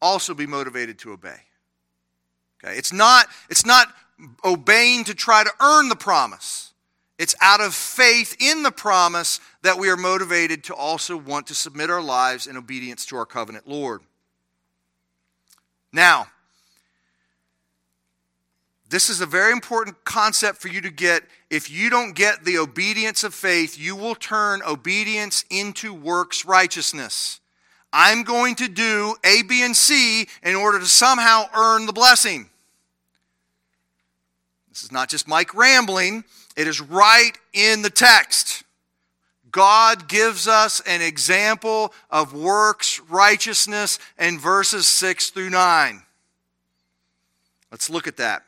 also 0.02 0.34
be 0.34 0.46
motivated 0.46 1.00
to 1.00 1.14
obey. 1.14 1.40
Okay? 2.64 2.78
It's 2.78 2.94
not, 2.94 3.28
it's 3.50 3.66
not 3.66 3.88
obeying 4.44 5.06
to 5.06 5.16
try 5.16 5.44
to 5.44 5.52
earn 5.60 5.90
the 5.90 5.96
promise. 5.96 6.67
It's 7.18 7.36
out 7.42 7.62
of 7.62 7.74
faith 7.74 8.36
in 8.40 8.64
the 8.64 8.72
promise 8.72 9.40
that 9.64 9.80
we 9.80 9.90
are 9.90 9.98
motivated 9.98 10.64
to 10.66 10.76
also 10.76 11.18
want 11.18 11.48
to 11.48 11.56
submit 11.56 11.90
our 11.90 12.02
lives 12.02 12.46
in 12.46 12.58
obedience 12.58 13.06
to 13.08 13.18
our 13.18 13.26
covenant 13.26 13.68
Lord. 13.68 14.02
Now, 15.92 16.28
this 18.90 19.10
is 19.10 19.20
a 19.20 19.26
very 19.26 19.52
important 19.52 20.04
concept 20.06 20.62
for 20.62 20.68
you 20.68 20.80
to 20.82 20.90
get. 20.90 21.24
If 21.50 21.70
you 21.70 21.90
don't 21.90 22.14
get 22.14 22.46
the 22.46 22.58
obedience 22.60 23.24
of 23.24 23.34
faith, 23.34 23.78
you 23.78 23.96
will 23.96 24.16
turn 24.16 24.62
obedience 24.66 25.44
into 25.50 25.94
works 25.94 26.46
righteousness. 26.46 27.42
I'm 27.92 28.24
going 28.24 28.56
to 28.56 28.68
do 28.68 29.16
A, 29.24 29.42
B, 29.44 29.64
and 29.64 29.76
C 29.76 30.28
in 30.44 30.56
order 30.56 30.80
to 30.80 30.86
somehow 30.86 31.46
earn 31.56 31.86
the 31.86 31.94
blessing. 31.94 32.50
This 34.70 34.84
is 34.84 34.92
not 34.92 35.10
just 35.10 35.28
Mike 35.28 35.56
rambling, 35.56 36.24
it 36.58 36.68
is 36.68 36.82
right 36.82 37.32
in 37.54 37.84
the 37.84 37.90
text. 37.90 38.64
God 39.52 40.10
gives 40.10 40.48
us 40.48 40.82
an 40.82 41.02
example 41.02 41.94
of 42.10 42.34
works 42.34 43.00
righteousness 43.10 44.00
in 44.20 44.40
verses 44.40 44.88
6 44.88 45.30
through 45.30 45.52
9. 45.52 46.02
Let's 47.72 47.90
look 47.90 48.08
at 48.08 48.18
that. 48.18 48.44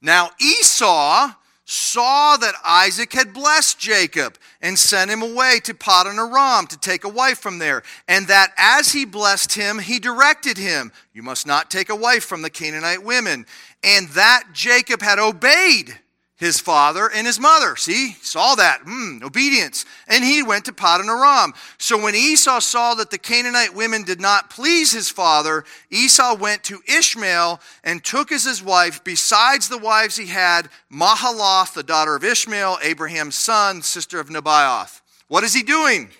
Now, 0.00 0.30
Esau 0.40 1.32
saw 1.66 2.36
that 2.36 2.54
Isaac 2.64 3.12
had 3.12 3.32
blessed 3.32 3.78
Jacob 3.78 4.36
and 4.60 4.78
sent 4.78 5.10
him 5.10 5.22
away 5.22 5.60
to 5.64 5.74
Paddan 5.74 6.18
Aram 6.18 6.66
to 6.68 6.78
take 6.78 7.04
a 7.04 7.08
wife 7.08 7.38
from 7.38 7.58
there, 7.58 7.82
and 8.06 8.26
that 8.28 8.52
as 8.56 8.92
he 8.92 9.04
blessed 9.04 9.54
him, 9.54 9.78
he 9.78 9.98
directed 9.98 10.58
him, 10.58 10.92
You 11.12 11.22
must 11.22 11.46
not 11.46 11.70
take 11.70 11.88
a 11.88 11.96
wife 11.96 12.24
from 12.24 12.42
the 12.42 12.50
Canaanite 12.50 13.02
women, 13.02 13.46
and 13.82 14.08
that 14.10 14.44
Jacob 14.52 15.00
had 15.00 15.18
obeyed 15.18 15.98
his 16.36 16.58
father 16.58 17.08
and 17.14 17.26
his 17.26 17.38
mother. 17.38 17.76
See, 17.76 18.12
saw 18.20 18.56
that. 18.56 18.80
Hmm, 18.84 19.18
obedience. 19.22 19.84
And 20.08 20.24
he 20.24 20.42
went 20.42 20.64
to 20.64 20.72
Paddan 20.72 21.06
Aram. 21.06 21.54
So 21.78 22.02
when 22.02 22.16
Esau 22.16 22.58
saw 22.58 22.94
that 22.94 23.10
the 23.10 23.18
Canaanite 23.18 23.74
women 23.74 24.02
did 24.02 24.20
not 24.20 24.50
please 24.50 24.92
his 24.92 25.08
father, 25.08 25.64
Esau 25.90 26.34
went 26.34 26.64
to 26.64 26.82
Ishmael 26.88 27.60
and 27.84 28.02
took 28.04 28.32
as 28.32 28.44
his 28.44 28.62
wife, 28.62 29.04
besides 29.04 29.68
the 29.68 29.78
wives 29.78 30.16
he 30.16 30.26
had, 30.26 30.68
Mahalath, 30.92 31.74
the 31.74 31.84
daughter 31.84 32.16
of 32.16 32.24
Ishmael, 32.24 32.78
Abraham's 32.82 33.36
son, 33.36 33.82
sister 33.82 34.18
of 34.18 34.28
Nebaioth. 34.28 35.02
What 35.28 35.44
is 35.44 35.54
he 35.54 35.62
doing? 35.62 36.10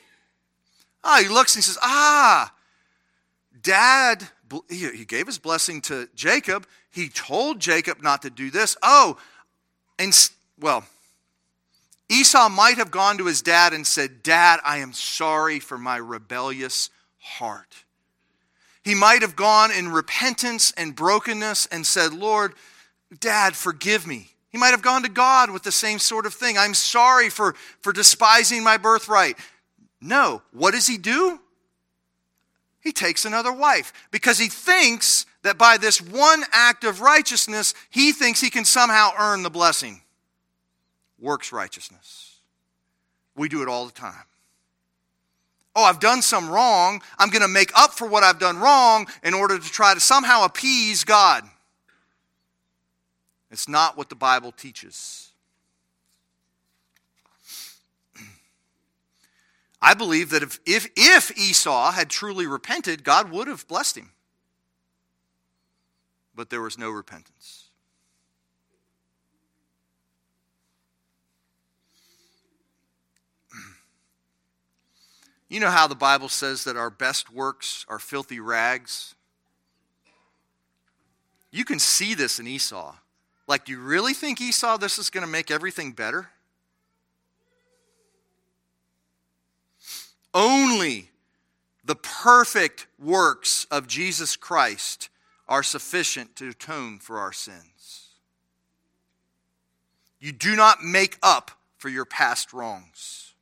Ah, 1.02 1.18
oh, 1.18 1.22
he 1.22 1.28
looks 1.28 1.54
and 1.54 1.62
he 1.62 1.66
says, 1.66 1.78
Ah, 1.82 2.54
dad, 3.60 4.28
he 4.70 5.04
gave 5.04 5.26
his 5.26 5.38
blessing 5.38 5.80
to 5.82 6.08
Jacob. 6.14 6.66
He 6.90 7.08
told 7.08 7.58
Jacob 7.58 8.00
not 8.02 8.22
to 8.22 8.30
do 8.30 8.50
this. 8.50 8.76
Oh, 8.80 9.18
and, 9.98 10.30
well, 10.58 10.84
Esau 12.08 12.48
might 12.48 12.76
have 12.76 12.90
gone 12.90 13.18
to 13.18 13.26
his 13.26 13.42
dad 13.42 13.72
and 13.72 13.86
said, 13.86 14.22
Dad, 14.22 14.60
I 14.64 14.78
am 14.78 14.92
sorry 14.92 15.58
for 15.58 15.78
my 15.78 15.96
rebellious 15.96 16.90
heart. 17.18 17.84
He 18.82 18.94
might 18.94 19.22
have 19.22 19.34
gone 19.34 19.70
in 19.70 19.88
repentance 19.88 20.72
and 20.76 20.94
brokenness 20.94 21.66
and 21.66 21.86
said, 21.86 22.12
Lord, 22.12 22.54
Dad, 23.18 23.56
forgive 23.56 24.06
me. 24.06 24.30
He 24.50 24.58
might 24.58 24.68
have 24.68 24.82
gone 24.82 25.02
to 25.02 25.08
God 25.08 25.50
with 25.50 25.62
the 25.62 25.72
same 25.72 25.98
sort 25.98 26.26
of 26.26 26.34
thing. 26.34 26.58
I'm 26.58 26.74
sorry 26.74 27.30
for, 27.30 27.54
for 27.80 27.92
despising 27.92 28.62
my 28.62 28.76
birthright. 28.76 29.38
No. 30.00 30.42
What 30.52 30.72
does 30.72 30.86
he 30.86 30.98
do? 30.98 31.40
He 32.80 32.92
takes 32.92 33.24
another 33.24 33.52
wife 33.52 33.92
because 34.10 34.38
he 34.38 34.48
thinks 34.48 35.24
that 35.44 35.58
by 35.58 35.76
this 35.76 36.00
one 36.00 36.42
act 36.52 36.84
of 36.84 37.00
righteousness, 37.02 37.74
he 37.90 38.12
thinks 38.12 38.40
he 38.40 38.50
can 38.50 38.64
somehow 38.64 39.10
earn 39.18 39.42
the 39.42 39.50
blessing. 39.50 40.00
Works 41.20 41.52
righteousness. 41.52 42.38
We 43.36 43.50
do 43.50 43.62
it 43.62 43.68
all 43.68 43.84
the 43.84 43.92
time. 43.92 44.24
Oh, 45.76 45.84
I've 45.84 46.00
done 46.00 46.22
some 46.22 46.48
wrong. 46.48 47.02
I'm 47.18 47.28
going 47.28 47.42
to 47.42 47.48
make 47.48 47.76
up 47.76 47.92
for 47.92 48.08
what 48.08 48.24
I've 48.24 48.38
done 48.38 48.58
wrong 48.58 49.06
in 49.22 49.34
order 49.34 49.58
to 49.58 49.70
try 49.70 49.92
to 49.92 50.00
somehow 50.00 50.44
appease 50.44 51.04
God. 51.04 51.44
It's 53.50 53.68
not 53.68 53.98
what 53.98 54.08
the 54.08 54.14
Bible 54.14 54.50
teaches. 54.50 55.30
I 59.82 59.92
believe 59.92 60.30
that 60.30 60.42
if, 60.42 60.58
if, 60.64 60.88
if 60.96 61.36
Esau 61.36 61.90
had 61.90 62.08
truly 62.08 62.46
repented, 62.46 63.04
God 63.04 63.30
would 63.30 63.46
have 63.46 63.68
blessed 63.68 63.98
him 63.98 64.13
but 66.34 66.50
there 66.50 66.60
was 66.60 66.78
no 66.78 66.90
repentance. 66.90 67.70
You 75.48 75.60
know 75.60 75.70
how 75.70 75.86
the 75.86 75.94
Bible 75.94 76.28
says 76.28 76.64
that 76.64 76.76
our 76.76 76.90
best 76.90 77.32
works 77.32 77.86
are 77.88 77.98
filthy 78.00 78.40
rags? 78.40 79.14
You 81.52 81.64
can 81.64 81.78
see 81.78 82.14
this 82.14 82.40
in 82.40 82.48
Esau. 82.48 82.96
Like, 83.46 83.66
do 83.66 83.72
you 83.72 83.78
really 83.78 84.14
think 84.14 84.40
Esau 84.40 84.78
this 84.78 84.98
is 84.98 85.10
going 85.10 85.24
to 85.24 85.30
make 85.30 85.52
everything 85.52 85.92
better? 85.92 86.30
Only 90.32 91.10
the 91.84 91.94
perfect 91.94 92.88
works 92.98 93.66
of 93.70 93.86
Jesus 93.86 94.34
Christ 94.34 95.08
are 95.48 95.62
sufficient 95.62 96.36
to 96.36 96.50
atone 96.50 96.98
for 96.98 97.18
our 97.18 97.32
sins. 97.32 98.08
You 100.20 100.32
do 100.32 100.56
not 100.56 100.82
make 100.82 101.18
up 101.22 101.50
for 101.76 101.88
your 101.88 102.06
past 102.06 102.52
wrongs. 102.52 103.34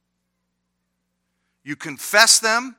You 1.63 1.77
confess 1.77 2.41
them, 2.41 2.77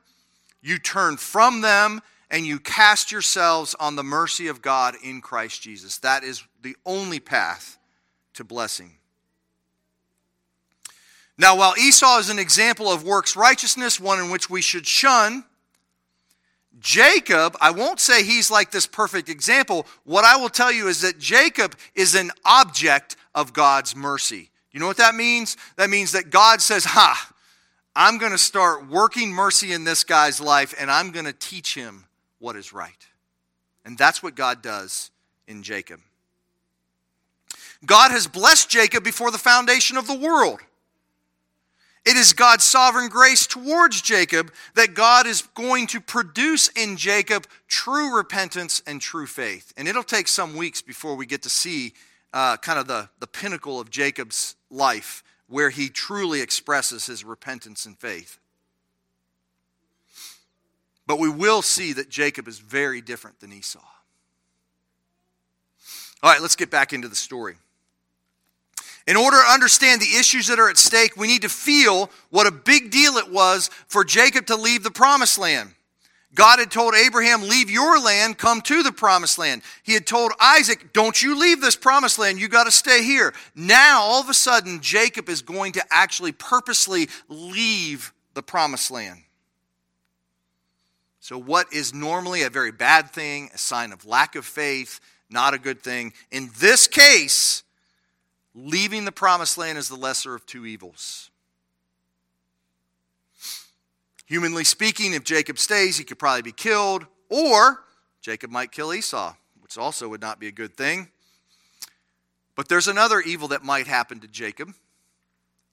you 0.60 0.78
turn 0.78 1.16
from 1.16 1.62
them, 1.62 2.02
and 2.30 2.44
you 2.44 2.58
cast 2.58 3.12
yourselves 3.12 3.74
on 3.80 3.96
the 3.96 4.02
mercy 4.02 4.48
of 4.48 4.60
God 4.60 4.96
in 5.02 5.20
Christ 5.20 5.62
Jesus. 5.62 5.98
That 5.98 6.24
is 6.24 6.44
the 6.62 6.76
only 6.84 7.20
path 7.20 7.78
to 8.34 8.44
blessing. 8.44 8.96
Now, 11.36 11.56
while 11.56 11.74
Esau 11.78 12.18
is 12.18 12.30
an 12.30 12.38
example 12.38 12.92
of 12.92 13.04
works 13.04 13.36
righteousness, 13.36 13.98
one 13.98 14.20
in 14.20 14.30
which 14.30 14.48
we 14.48 14.62
should 14.62 14.86
shun, 14.86 15.44
Jacob, 16.80 17.56
I 17.60 17.70
won't 17.70 18.00
say 18.00 18.24
he's 18.24 18.50
like 18.50 18.70
this 18.70 18.86
perfect 18.86 19.28
example. 19.28 19.86
What 20.04 20.24
I 20.24 20.36
will 20.36 20.48
tell 20.48 20.72
you 20.72 20.88
is 20.88 21.02
that 21.02 21.18
Jacob 21.18 21.76
is 21.94 22.14
an 22.14 22.30
object 22.44 23.16
of 23.34 23.52
God's 23.52 23.94
mercy. 23.94 24.50
You 24.72 24.80
know 24.80 24.86
what 24.86 24.96
that 24.96 25.14
means? 25.14 25.56
That 25.76 25.88
means 25.88 26.12
that 26.12 26.30
God 26.30 26.60
says, 26.60 26.84
Ha, 26.84 27.32
I'm 27.94 28.18
going 28.18 28.32
to 28.32 28.38
start 28.38 28.88
working 28.88 29.32
mercy 29.32 29.72
in 29.72 29.84
this 29.84 30.02
guy's 30.02 30.40
life 30.40 30.74
and 30.78 30.90
I'm 30.90 31.12
going 31.12 31.26
to 31.26 31.32
teach 31.32 31.74
him 31.74 32.04
what 32.40 32.56
is 32.56 32.72
right. 32.72 33.06
And 33.84 33.96
that's 33.96 34.22
what 34.22 34.34
God 34.34 34.62
does 34.62 35.10
in 35.46 35.62
Jacob. 35.62 36.00
God 37.86 38.10
has 38.10 38.26
blessed 38.26 38.68
Jacob 38.68 39.04
before 39.04 39.30
the 39.30 39.38
foundation 39.38 39.96
of 39.96 40.06
the 40.06 40.18
world. 40.18 40.60
It 42.04 42.18
is 42.18 42.34
God's 42.34 42.64
sovereign 42.64 43.08
grace 43.08 43.46
towards 43.46 44.02
Jacob 44.02 44.52
that 44.74 44.92
God 44.94 45.26
is 45.26 45.42
going 45.54 45.86
to 45.88 46.00
produce 46.00 46.68
in 46.68 46.98
Jacob 46.98 47.46
true 47.66 48.14
repentance 48.14 48.82
and 48.86 49.00
true 49.00 49.26
faith. 49.26 49.72
And 49.76 49.88
it'll 49.88 50.02
take 50.02 50.28
some 50.28 50.54
weeks 50.54 50.82
before 50.82 51.14
we 51.14 51.24
get 51.24 51.42
to 51.42 51.50
see 51.50 51.94
uh, 52.34 52.58
kind 52.58 52.78
of 52.78 52.86
the, 52.86 53.08
the 53.20 53.26
pinnacle 53.26 53.80
of 53.80 53.88
Jacob's 53.90 54.54
life, 54.70 55.24
where 55.48 55.70
he 55.70 55.88
truly 55.88 56.42
expresses 56.42 57.06
his 57.06 57.24
repentance 57.24 57.86
and 57.86 57.98
faith. 57.98 58.38
But 61.06 61.18
we 61.18 61.28
will 61.30 61.62
see 61.62 61.94
that 61.94 62.10
Jacob 62.10 62.48
is 62.48 62.58
very 62.58 63.00
different 63.00 63.40
than 63.40 63.52
Esau. 63.52 63.80
All 66.22 66.30
right, 66.30 66.40
let's 66.40 66.56
get 66.56 66.70
back 66.70 66.92
into 66.92 67.08
the 67.08 67.16
story. 67.16 67.56
In 69.06 69.16
order 69.16 69.36
to 69.36 69.52
understand 69.52 70.00
the 70.00 70.18
issues 70.18 70.46
that 70.46 70.58
are 70.58 70.70
at 70.70 70.78
stake, 70.78 71.16
we 71.16 71.26
need 71.26 71.42
to 71.42 71.48
feel 71.48 72.10
what 72.30 72.46
a 72.46 72.50
big 72.50 72.90
deal 72.90 73.16
it 73.16 73.30
was 73.30 73.68
for 73.86 74.02
Jacob 74.02 74.46
to 74.46 74.56
leave 74.56 74.82
the 74.82 74.90
promised 74.90 75.38
land. 75.38 75.74
God 76.34 76.58
had 76.58 76.70
told 76.70 76.94
Abraham, 76.94 77.42
Leave 77.42 77.70
your 77.70 78.00
land, 78.00 78.38
come 78.38 78.60
to 78.62 78.82
the 78.82 78.92
promised 78.92 79.38
land. 79.38 79.62
He 79.82 79.92
had 79.92 80.06
told 80.06 80.32
Isaac, 80.40 80.92
Don't 80.92 81.22
you 81.22 81.38
leave 81.38 81.60
this 81.60 81.76
promised 81.76 82.18
land, 82.18 82.40
you 82.40 82.48
got 82.48 82.64
to 82.64 82.72
stay 82.72 83.04
here. 83.04 83.34
Now, 83.54 84.00
all 84.00 84.20
of 84.20 84.28
a 84.28 84.34
sudden, 84.34 84.80
Jacob 84.80 85.28
is 85.28 85.42
going 85.42 85.72
to 85.72 85.84
actually 85.90 86.32
purposely 86.32 87.08
leave 87.28 88.12
the 88.32 88.42
promised 88.42 88.90
land. 88.90 89.20
So, 91.20 91.38
what 91.38 91.72
is 91.72 91.94
normally 91.94 92.42
a 92.42 92.50
very 92.50 92.72
bad 92.72 93.10
thing, 93.10 93.50
a 93.54 93.58
sign 93.58 93.92
of 93.92 94.04
lack 94.04 94.34
of 94.34 94.44
faith, 94.44 95.00
not 95.30 95.54
a 95.54 95.58
good 95.58 95.82
thing, 95.82 96.12
in 96.30 96.50
this 96.58 96.86
case, 96.86 97.63
Leaving 98.54 99.04
the 99.04 99.12
promised 99.12 99.58
land 99.58 99.78
is 99.78 99.88
the 99.88 99.96
lesser 99.96 100.34
of 100.34 100.46
two 100.46 100.64
evils. 100.64 101.30
Humanly 104.26 104.64
speaking, 104.64 105.12
if 105.12 105.24
Jacob 105.24 105.58
stays, 105.58 105.98
he 105.98 106.04
could 106.04 106.18
probably 106.18 106.42
be 106.42 106.52
killed, 106.52 107.06
or 107.28 107.84
Jacob 108.20 108.50
might 108.50 108.72
kill 108.72 108.94
Esau, 108.94 109.34
which 109.60 109.76
also 109.76 110.08
would 110.08 110.20
not 110.20 110.40
be 110.40 110.46
a 110.46 110.52
good 110.52 110.76
thing. 110.76 111.08
But 112.54 112.68
there's 112.68 112.88
another 112.88 113.20
evil 113.20 113.48
that 113.48 113.64
might 113.64 113.86
happen 113.86 114.20
to 114.20 114.28
Jacob. 114.28 114.72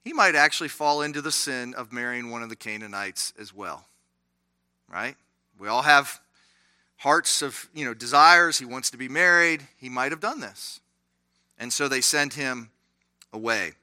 He 0.04 0.13
might 0.13 0.36
actually 0.36 0.70
fall 0.70 1.02
into 1.02 1.22
the 1.22 1.32
sin 1.32 1.76
of 1.76 1.94
marrying 1.94 2.32
one 2.32 2.41
of 2.41 2.50
the 2.50 2.56
Canaanites 2.56 3.34
as 3.39 3.54
well. 3.54 3.86
Right? 4.89 5.15
We 5.60 5.67
all 5.67 5.84
have 5.84 6.20
hearts 6.98 7.41
of, 7.41 7.70
you 7.74 7.86
know, 7.86 7.94
desires. 7.94 8.58
He 8.58 8.65
wants 8.65 8.89
to 8.89 8.98
be 8.98 9.08
married. 9.08 9.67
He 9.78 9.89
might 9.89 10.12
have 10.12 10.20
done 10.20 10.39
this. 10.39 10.80
And 11.62 11.71
so 11.71 11.88
they 11.88 12.02
sent 12.02 12.34
him 12.34 12.71
away. 13.32 13.74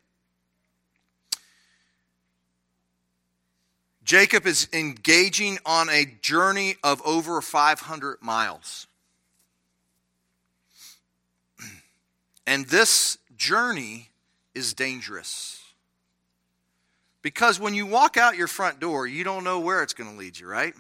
Jacob 4.03 4.47
is 4.47 4.67
engaging 4.73 5.59
on 5.65 5.89
a 5.89 6.05
journey 6.21 6.75
of 6.83 7.01
over 7.07 7.41
500 7.41 8.21
miles. 8.21 8.89
And 12.49 12.67
this 12.67 13.19
journey 13.37 14.09
is 14.55 14.75
dangerous. 14.75 15.63
Because 17.23 17.61
when 17.61 17.75
you 17.75 17.87
walk 17.87 18.17
out 18.17 18.37
your 18.37 18.49
front 18.49 18.81
door, 18.81 19.07
you 19.07 19.23
don't 19.23 19.45
know 19.45 19.61
where 19.61 19.85
it's 19.85 19.93
going 19.93 20.11
to 20.11 20.17
lead 20.17 20.39
you, 20.39 20.49
right? 20.49 20.75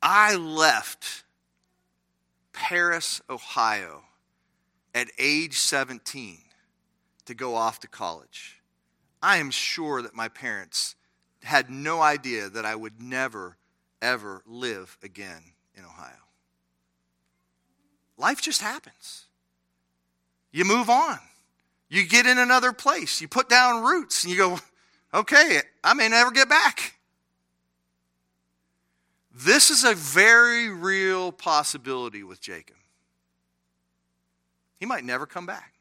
I 0.00 0.36
left 0.36 1.24
Paris, 2.58 3.22
Ohio, 3.30 4.02
at 4.92 5.06
age 5.16 5.56
17 5.56 6.38
to 7.24 7.32
go 7.32 7.54
off 7.54 7.78
to 7.80 7.86
college. 7.86 8.60
I 9.22 9.36
am 9.36 9.52
sure 9.52 10.02
that 10.02 10.16
my 10.16 10.26
parents 10.26 10.96
had 11.44 11.70
no 11.70 12.02
idea 12.02 12.48
that 12.48 12.66
I 12.66 12.74
would 12.74 13.00
never, 13.00 13.56
ever 14.02 14.42
live 14.44 14.98
again 15.04 15.40
in 15.76 15.84
Ohio. 15.84 16.26
Life 18.16 18.42
just 18.42 18.60
happens. 18.60 19.26
You 20.50 20.64
move 20.64 20.90
on. 20.90 21.20
You 21.88 22.04
get 22.04 22.26
in 22.26 22.38
another 22.38 22.72
place. 22.72 23.20
You 23.20 23.28
put 23.28 23.48
down 23.48 23.84
roots 23.84 24.24
and 24.24 24.32
you 24.32 24.36
go, 24.36 24.58
okay, 25.14 25.60
I 25.84 25.94
may 25.94 26.08
never 26.08 26.32
get 26.32 26.48
back. 26.48 26.97
This 29.44 29.70
is 29.70 29.84
a 29.84 29.94
very 29.94 30.68
real 30.68 31.30
possibility 31.30 32.24
with 32.24 32.40
Jacob. 32.40 32.74
He 34.80 34.86
might 34.86 35.04
never 35.04 35.26
come 35.26 35.46
back. 35.46 35.74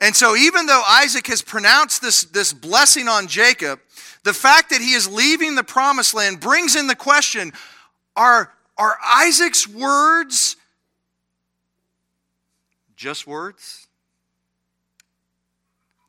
And 0.00 0.14
so, 0.14 0.36
even 0.36 0.66
though 0.66 0.82
Isaac 0.86 1.26
has 1.26 1.42
pronounced 1.42 2.00
this, 2.00 2.22
this 2.22 2.52
blessing 2.52 3.08
on 3.08 3.26
Jacob, 3.26 3.80
the 4.22 4.32
fact 4.32 4.70
that 4.70 4.80
he 4.80 4.92
is 4.92 5.08
leaving 5.08 5.56
the 5.56 5.64
promised 5.64 6.14
land 6.14 6.38
brings 6.38 6.76
in 6.76 6.86
the 6.86 6.94
question 6.94 7.52
are, 8.14 8.52
are 8.76 8.98
Isaac's 9.04 9.66
words 9.66 10.56
just 12.94 13.26
words? 13.26 13.88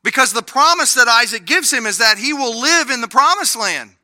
Because 0.04 0.32
the 0.32 0.42
promise 0.42 0.94
that 0.94 1.08
Isaac 1.08 1.44
gives 1.44 1.72
him 1.72 1.86
is 1.86 1.98
that 1.98 2.18
he 2.18 2.32
will 2.32 2.60
live 2.60 2.90
in 2.90 3.00
the 3.00 3.08
promised 3.08 3.56
land 3.56 3.96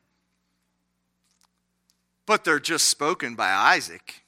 but 2.27 2.43
they're 2.43 2.59
just 2.59 2.89
spoken 2.89 3.33
by 3.33 3.49
Isaac. 3.49 4.21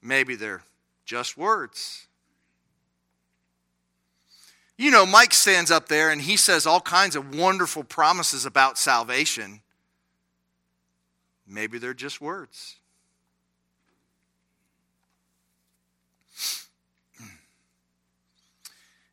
Maybe 0.00 0.36
they're 0.36 0.62
just 1.04 1.36
words. 1.36 2.06
You 4.78 4.90
know, 4.90 5.04
Mike 5.04 5.34
stands 5.34 5.70
up 5.70 5.88
there 5.88 6.10
and 6.10 6.22
he 6.22 6.36
says 6.36 6.64
all 6.66 6.80
kinds 6.80 7.16
of 7.16 7.34
wonderful 7.34 7.84
promises 7.84 8.46
about 8.46 8.78
salvation. 8.78 9.60
Maybe 11.46 11.78
they're 11.78 11.92
just 11.92 12.20
words. 12.20 12.76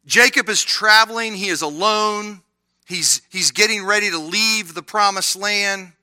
Jacob 0.05 0.49
is 0.49 0.63
traveling, 0.63 1.35
he 1.35 1.47
is 1.47 1.61
alone. 1.61 2.41
He's, 2.87 3.21
he's 3.29 3.51
getting 3.51 3.85
ready 3.85 4.09
to 4.09 4.17
leave 4.17 4.73
the 4.73 4.81
promised 4.81 5.35
land. 5.35 5.93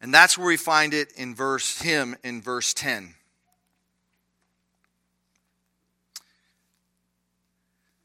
And 0.00 0.14
that's 0.14 0.38
where 0.38 0.46
we 0.46 0.56
find 0.56 0.94
it 0.94 1.12
in 1.12 1.34
verse 1.34 1.80
him 1.80 2.16
in 2.22 2.40
verse 2.40 2.72
10. 2.72 3.14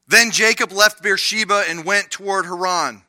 Then 0.06 0.30
Jacob 0.30 0.72
left 0.72 1.02
Beersheba 1.02 1.64
and 1.68 1.84
went 1.84 2.10
toward 2.10 2.44
Haran. 2.46 3.02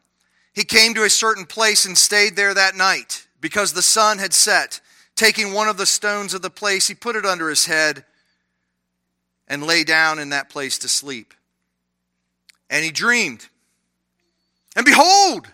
He 0.54 0.64
came 0.64 0.94
to 0.94 1.04
a 1.04 1.10
certain 1.10 1.46
place 1.46 1.86
and 1.86 1.98
stayed 1.98 2.36
there 2.36 2.54
that 2.54 2.76
night 2.76 3.28
because 3.42 3.74
the 3.74 3.82
sun 3.82 4.20
had 4.20 4.34
set. 4.34 4.80
Taking 5.16 5.54
one 5.54 5.68
of 5.68 5.78
the 5.78 5.86
stones 5.86 6.34
of 6.34 6.42
the 6.42 6.50
place, 6.50 6.88
he 6.88 6.96
put 6.96 7.16
it 7.16 7.26
under 7.26 7.50
his 7.50 7.66
head 7.66 8.06
and 9.48 9.64
lay 9.64 9.84
down 9.84 10.20
in 10.20 10.30
that 10.30 10.50
place 10.50 10.78
to 10.80 10.88
sleep. 10.88 11.34
And 12.70 12.84
he 12.84 12.92
dreamed. 12.92 13.48
And 14.76 14.86
behold, 14.86 15.48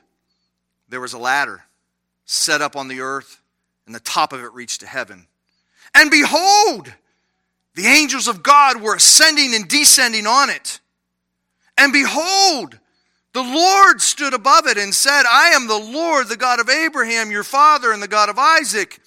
there 0.90 1.02
was 1.02 1.14
a 1.14 1.20
ladder 1.20 1.64
set 2.32 2.62
up 2.62 2.78
on 2.78 2.88
the 2.88 3.02
earth, 3.02 3.42
and 3.86 3.94
the 3.94 4.00
top 4.00 4.32
of 4.32 4.40
it 4.42 4.54
reached 4.54 4.80
to 4.80 4.88
heaven. 4.88 5.28
And 5.94 6.10
behold, 6.10 6.94
the 7.76 7.88
angels 7.88 8.28
of 8.30 8.42
God 8.42 8.82
were 8.82 8.96
ascending 8.96 9.54
and 9.54 9.68
descending 9.68 10.26
on 10.26 10.50
it. 10.50 10.80
And 11.78 11.92
behold, 11.92 12.80
The 13.34 13.42
Lord 13.42 14.02
stood 14.02 14.34
above 14.34 14.68
it 14.68 14.78
and 14.78 14.94
said, 14.94 15.24
I 15.24 15.50
am 15.50 15.68
the 15.68 15.78
Lord, 15.78 16.28
the 16.28 16.36
God 16.36 16.60
of 16.60 16.70
Abraham, 16.70 17.32
your 17.32 17.44
father, 17.44 17.94
and 17.94 18.04
the 18.04 18.08
God 18.08 18.30
of 18.30 18.38
Isaac. 18.38 19.00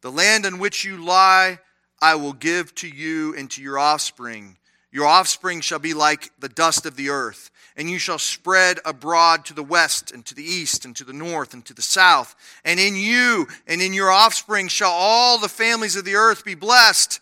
The 0.00 0.10
land 0.10 0.46
in 0.46 0.58
which 0.58 0.84
you 0.84 1.04
lie, 1.04 1.58
I 2.00 2.14
will 2.14 2.32
give 2.32 2.74
to 2.76 2.88
you 2.88 3.34
and 3.36 3.50
to 3.50 3.62
your 3.62 3.78
offspring. 3.78 4.56
Your 4.90 5.06
offspring 5.06 5.60
shall 5.60 5.78
be 5.78 5.92
like 5.92 6.30
the 6.38 6.48
dust 6.48 6.86
of 6.86 6.96
the 6.96 7.10
earth, 7.10 7.49
and 7.76 7.90
you 7.90 7.98
shall 7.98 8.18
spread 8.18 8.78
abroad 8.84 9.44
to 9.46 9.54
the 9.54 9.62
west 9.62 10.12
and 10.12 10.24
to 10.26 10.34
the 10.34 10.44
east 10.44 10.84
and 10.84 10.94
to 10.96 11.04
the 11.04 11.12
north 11.12 11.54
and 11.54 11.64
to 11.66 11.74
the 11.74 11.82
south. 11.82 12.34
And 12.64 12.78
in 12.80 12.96
you 12.96 13.46
and 13.66 13.80
in 13.80 13.92
your 13.92 14.10
offspring 14.10 14.68
shall 14.68 14.92
all 14.92 15.38
the 15.38 15.48
families 15.48 15.96
of 15.96 16.04
the 16.04 16.16
earth 16.16 16.44
be 16.44 16.54
blessed. 16.54 17.20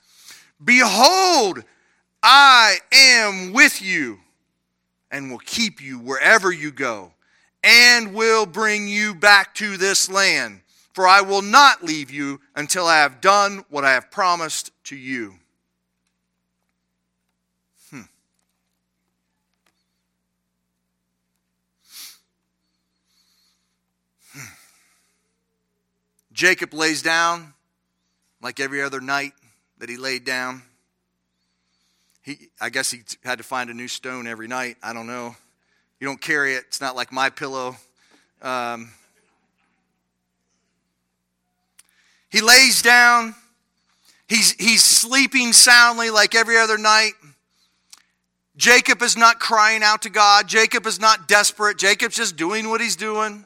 Behold, 0.62 1.62
I 2.22 2.78
am 2.92 3.52
with 3.52 3.80
you 3.80 4.18
and 5.11 5.30
will 5.30 5.38
keep 5.38 5.80
you 5.80 5.98
wherever 5.98 6.52
you 6.52 6.70
go, 6.70 7.12
and 7.64 8.14
will 8.14 8.44
bring 8.44 8.88
you 8.88 9.14
back 9.14 9.54
to 9.54 9.76
this 9.76 10.11
land. 10.11 10.61
For 10.92 11.06
I 11.06 11.20
will 11.20 11.42
not 11.42 11.84
leave 11.84 12.11
you 12.11 12.40
until 12.56 12.87
I 12.87 12.98
have 12.98 13.20
done 13.20 13.64
what 13.70 13.84
I 13.84 13.92
have 13.92 14.11
promised 14.11 14.72
to 14.84 14.96
you. 14.96 15.34
Jacob 26.38 26.72
lays 26.72 27.03
down 27.03 27.53
like 28.40 28.61
every 28.61 28.81
other 28.81 29.01
night 29.01 29.33
that 29.79 29.88
he 29.88 29.96
laid 29.96 30.24
down. 30.24 30.62
He, 32.22 32.51
I 32.61 32.70
guess 32.70 32.92
he 32.92 33.01
had 33.24 33.38
to 33.38 33.44
find 33.44 33.70
a 33.70 33.74
new 33.74 33.88
stone 33.88 34.29
every 34.29 34.46
night. 34.46 34.77
I 34.81 34.92
don't 34.92 35.09
know. 35.09 35.35
You 35.98 36.07
don't 36.07 36.20
carry 36.20 36.55
it. 36.55 36.62
It's 36.68 36.81
not 36.81 36.94
like 36.94 37.11
my 37.11 37.29
pillow. 37.29 37.74
Um, 38.40 38.92
he 42.31 42.40
lays 42.40 42.83
down. 42.83 43.35
He's, 44.29 44.53
he's 44.53 44.85
sleeping 44.85 45.53
soundly 45.53 46.11
like 46.11 46.37
every 46.37 46.57
other 46.57 46.79
night. 46.79 47.14
Jacob 48.57 49.03
is 49.03 49.16
not 49.16 49.40
crying 49.40 49.83
out 49.83 50.03
to 50.03 50.09
God. 50.09 50.46
Jacob 50.46 50.87
is 50.87 51.01
not 51.01 51.27
desperate. 51.27 51.79
Jacob's 51.79 52.14
just 52.14 52.37
doing 52.37 52.68
what 52.68 52.81
he's 52.81 52.94
doing. 52.94 53.44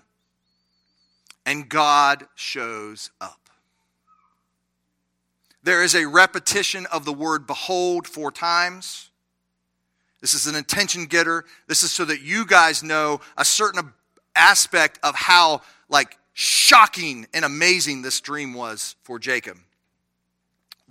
And 1.44 1.68
God 1.68 2.26
shows 2.34 3.10
up. 3.20 3.38
There 5.62 5.82
is 5.82 5.94
a 5.94 6.06
repetition 6.06 6.86
of 6.86 7.04
the 7.04 7.12
word 7.12 7.46
behold 7.46 8.06
four 8.06 8.32
times. 8.32 9.10
This 10.20 10.34
is 10.34 10.46
an 10.46 10.54
attention 10.54 11.06
getter. 11.06 11.44
This 11.66 11.82
is 11.82 11.90
so 11.90 12.04
that 12.04 12.20
you 12.20 12.46
guys 12.46 12.82
know 12.82 13.20
a 13.36 13.44
certain 13.44 13.92
aspect 14.34 14.98
of 15.02 15.14
how 15.14 15.62
like 15.88 16.16
shocking 16.32 17.26
and 17.34 17.44
amazing 17.44 18.02
this 18.02 18.20
dream 18.20 18.54
was 18.54 18.96
for 19.02 19.18
Jacob. 19.18 19.58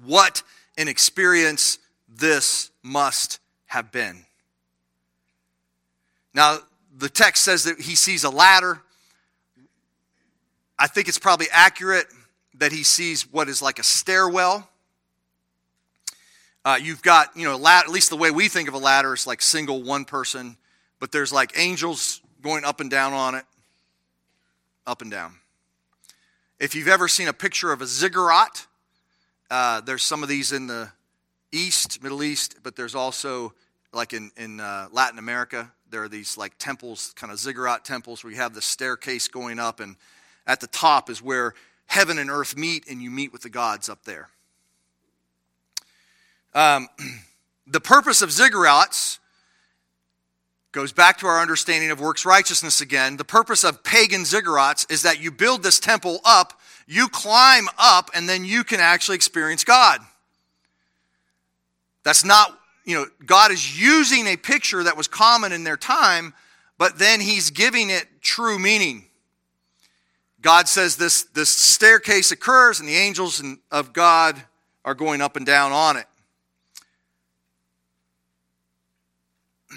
What 0.06 0.44
an 0.78 0.88
experience 0.88 1.80
this 2.08 2.72
must 2.84 3.40
have 3.68 3.92
been. 3.92 4.26
Now, 6.34 6.60
the 6.98 7.10
text 7.10 7.44
says 7.44 7.64
that 7.64 7.80
he 7.80 7.96
sees 7.96 8.24
a 8.24 8.30
ladder. 8.30 8.82
I 10.82 10.88
think 10.88 11.08
it's 11.08 11.20
probably 11.20 11.46
accurate 11.52 12.08
that 12.56 12.72
he 12.72 12.82
sees 12.82 13.32
what 13.32 13.48
is 13.50 13.62
like 13.62 13.78
a 13.78 13.84
stairwell. 13.84 14.68
Uh, 16.66 16.80
you've 16.82 17.04
got, 17.04 17.38
you 17.38 17.44
know, 17.44 17.68
at 17.68 17.88
least 17.88 18.10
the 18.10 18.16
way 18.18 18.32
we 18.32 18.48
think 18.48 18.68
of 18.68 18.74
a 18.74 18.80
ladder 18.80 19.14
is 19.14 19.28
like 19.28 19.44
single 19.44 19.84
one 19.84 20.06
person, 20.06 20.58
but 21.00 21.12
there's 21.12 21.32
like 21.32 21.52
angels 21.56 22.20
going 22.42 22.66
up 22.66 22.80
and 22.80 22.90
down 22.90 23.14
on 23.14 23.36
it, 23.36 23.46
up 24.88 25.04
and 25.04 25.12
down. 25.12 25.36
If 26.60 26.74
you've 26.74 26.88
ever 26.88 27.08
seen 27.08 27.28
a 27.28 27.34
picture 27.34 27.72
of 27.72 27.84
a 27.84 27.86
ziggurat, 27.86 28.66
uh, 29.52 29.82
there's 29.82 30.02
some 30.02 30.24
of 30.24 30.30
these 30.30 30.52
in 30.52 30.66
the 30.66 30.90
East, 31.52 32.02
Middle 32.02 32.24
East, 32.24 32.56
but 32.64 32.76
there's 32.76 32.96
also 32.96 33.54
like 33.94 34.14
in, 34.14 34.32
in 34.36 34.60
uh, 34.60 34.88
Latin 34.92 35.20
America, 35.20 35.72
there 35.92 36.02
are 36.02 36.10
these 36.10 36.40
like 36.40 36.58
temples, 36.58 37.14
kind 37.16 37.32
of 37.32 37.38
ziggurat 37.38 37.86
temples, 37.86 38.24
where 38.24 38.34
you 38.34 38.40
have 38.40 38.56
the 38.56 38.64
staircase 38.64 39.28
going 39.28 39.60
up, 39.60 39.80
and 39.80 39.96
at 40.52 40.60
the 40.60 40.68
top 40.68 41.10
is 41.10 41.22
where 41.22 41.54
heaven 41.86 42.20
and 42.20 42.30
earth 42.30 42.58
meet 42.58 42.86
and 42.90 43.02
you 43.02 43.10
meet 43.10 43.32
with 43.32 43.42
the 43.42 43.50
gods 43.50 43.88
up 43.88 44.04
there. 44.04 44.28
Um, 46.54 46.90
the 47.68 47.80
purpose 47.80 48.22
of 48.22 48.32
ziggurats 48.32 49.20
goes 50.74 50.92
back 50.92 51.20
to 51.20 51.28
our 51.28 51.40
understanding 51.40 51.90
of 51.90 52.02
works 52.02 52.26
righteousness 52.26 52.82
again. 52.82 53.16
The 53.16 53.24
purpose 53.24 53.64
of 53.64 53.82
pagan 53.82 54.24
ziggurats 54.24 54.92
is 54.92 55.04
that 55.04 55.22
you 55.22 55.32
build 55.32 55.64
this 55.64 55.80
temple 55.80 56.20
up, 56.26 56.60
you 56.86 57.08
climb 57.08 57.70
up, 57.78 58.12
and 58.14 58.28
then 58.28 58.44
you 58.44 58.66
can 58.66 58.82
actually 58.82 59.16
experience 59.16 59.64
God. 59.64 60.02
That's 62.04 62.26
not, 62.26 62.60
you 62.84 62.96
know, 62.96 63.06
God 63.26 63.52
is 63.52 63.82
using 63.82 64.28
a 64.28 64.36
picture 64.36 64.84
that 64.84 64.98
was 64.98 65.08
common 65.08 65.54
in 65.54 65.64
their 65.64 65.78
time, 65.78 66.34
but 66.78 67.00
then 67.00 67.22
he's 67.22 67.52
giving 67.52 67.90
it 67.90 68.06
true 68.20 68.60
meaning. 68.60 69.06
God 70.42 70.68
says 70.68 70.96
this, 70.96 71.24
this 71.24 71.50
staircase 71.50 72.32
occurs, 72.32 72.80
and 72.80 72.90
the 72.90 72.96
angels 72.96 73.44
of 73.72 73.94
God 73.94 74.42
are 74.84 74.96
going 74.96 75.22
up 75.22 75.36
and 75.36 75.46
down 75.46 75.72
on 75.72 75.98
it. 75.98 76.08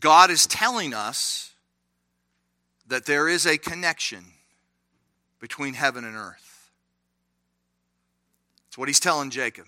God 0.00 0.30
is 0.30 0.46
telling 0.46 0.94
us 0.94 1.52
that 2.88 3.04
there 3.04 3.28
is 3.28 3.44
a 3.46 3.58
connection 3.58 4.24
between 5.38 5.74
heaven 5.74 6.04
and 6.04 6.16
earth. 6.16 6.70
It's 8.68 8.78
what 8.78 8.88
he's 8.88 9.00
telling 9.00 9.28
Jacob. 9.30 9.66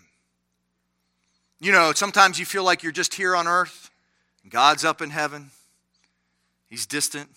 You 1.61 1.73
know, 1.73 1.93
sometimes 1.93 2.39
you 2.39 2.47
feel 2.47 2.65
like 2.65 2.83
you're 2.83 2.93
just 2.93 3.15
here 3.15 3.37
on 3.37 3.47
earth, 3.47 3.91
God's 4.49 4.85
up 4.85 5.03
in 5.03 5.11
heaven, 5.11 5.51
he's 6.71 6.87
distant. 6.87 7.29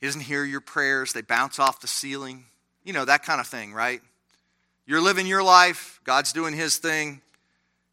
He 0.00 0.06
doesn't 0.06 0.22
hear 0.22 0.44
your 0.44 0.60
prayers, 0.60 1.12
they 1.12 1.22
bounce 1.22 1.58
off 1.58 1.80
the 1.80 1.86
ceiling. 1.86 2.44
You 2.84 2.92
know, 2.92 3.04
that 3.04 3.24
kind 3.24 3.40
of 3.40 3.46
thing, 3.46 3.72
right? 3.72 4.00
You're 4.86 5.00
living 5.00 5.26
your 5.26 5.42
life, 5.42 6.00
God's 6.04 6.32
doing 6.32 6.54
his 6.54 6.78
thing. 6.78 7.20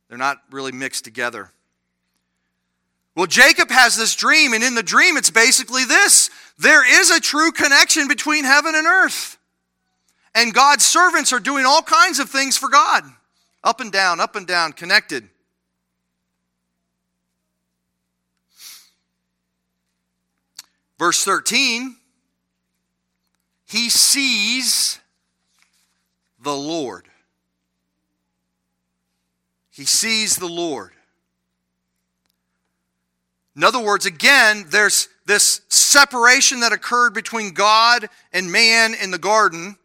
They're 0.07 0.17
not 0.17 0.37
really 0.51 0.71
mixed 0.71 1.03
together. 1.03 1.51
Well, 3.15 3.25
Jacob 3.25 3.69
has 3.71 3.95
this 3.95 4.15
dream, 4.15 4.53
and 4.53 4.63
in 4.63 4.75
the 4.75 4.83
dream, 4.83 5.17
it's 5.17 5.31
basically 5.31 5.85
this 5.85 6.29
there 6.57 7.01
is 7.01 7.11
a 7.11 7.19
true 7.19 7.51
connection 7.51 8.07
between 8.07 8.45
heaven 8.45 8.75
and 8.75 8.87
earth. 8.87 9.37
And 10.33 10.53
God's 10.53 10.85
servants 10.85 11.31
are 11.33 11.39
doing 11.39 11.65
all 11.65 11.81
kinds 11.81 12.19
of 12.19 12.29
things 12.29 12.57
for 12.57 12.69
God 12.69 13.03
up 13.63 13.81
and 13.81 13.91
down, 13.91 14.19
up 14.19 14.35
and 14.35 14.45
down, 14.45 14.73
connected. 14.73 15.27
Verse 20.97 21.23
13, 21.25 21.97
he 23.67 23.89
sees 23.89 24.99
the 26.41 26.55
Lord. 26.55 27.05
He 29.71 29.85
sees 29.85 30.37
the 30.37 30.47
Lord. 30.47 30.91
In 33.55 33.63
other 33.63 33.79
words, 33.79 34.05
again, 34.05 34.65
there's 34.69 35.09
this 35.25 35.61
separation 35.69 36.59
that 36.61 36.71
occurred 36.71 37.13
between 37.13 37.53
God 37.53 38.07
and 38.31 38.51
man 38.51 38.93
in 38.93 39.11
the 39.11 39.17
garden 39.17 39.77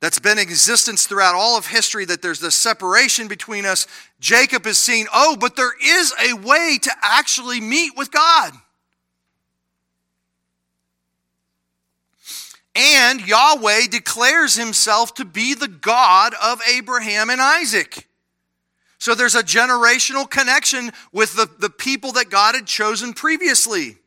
that's 0.00 0.18
been 0.18 0.38
existence 0.38 1.06
throughout 1.06 1.34
all 1.34 1.58
of 1.58 1.66
history, 1.66 2.04
that 2.04 2.22
there's 2.22 2.40
this 2.40 2.54
separation 2.54 3.28
between 3.28 3.66
us. 3.66 3.86
Jacob 4.20 4.66
is 4.66 4.78
seeing, 4.78 5.06
oh, 5.12 5.36
but 5.38 5.56
there 5.56 5.72
is 5.82 6.14
a 6.22 6.34
way 6.34 6.78
to 6.80 6.90
actually 7.02 7.60
meet 7.60 7.96
with 7.96 8.10
God. 8.10 8.52
And 12.78 13.26
Yahweh 13.26 13.88
declares 13.90 14.54
himself 14.54 15.12
to 15.14 15.24
be 15.24 15.54
the 15.54 15.66
God 15.66 16.32
of 16.40 16.62
Abraham 16.72 17.28
and 17.28 17.40
Isaac. 17.40 18.06
So 18.98 19.16
there's 19.16 19.34
a 19.34 19.42
generational 19.42 20.30
connection 20.30 20.92
with 21.12 21.34
the, 21.34 21.50
the 21.58 21.70
people 21.70 22.12
that 22.12 22.30
God 22.30 22.54
had 22.54 22.66
chosen 22.66 23.14
previously. 23.14 23.98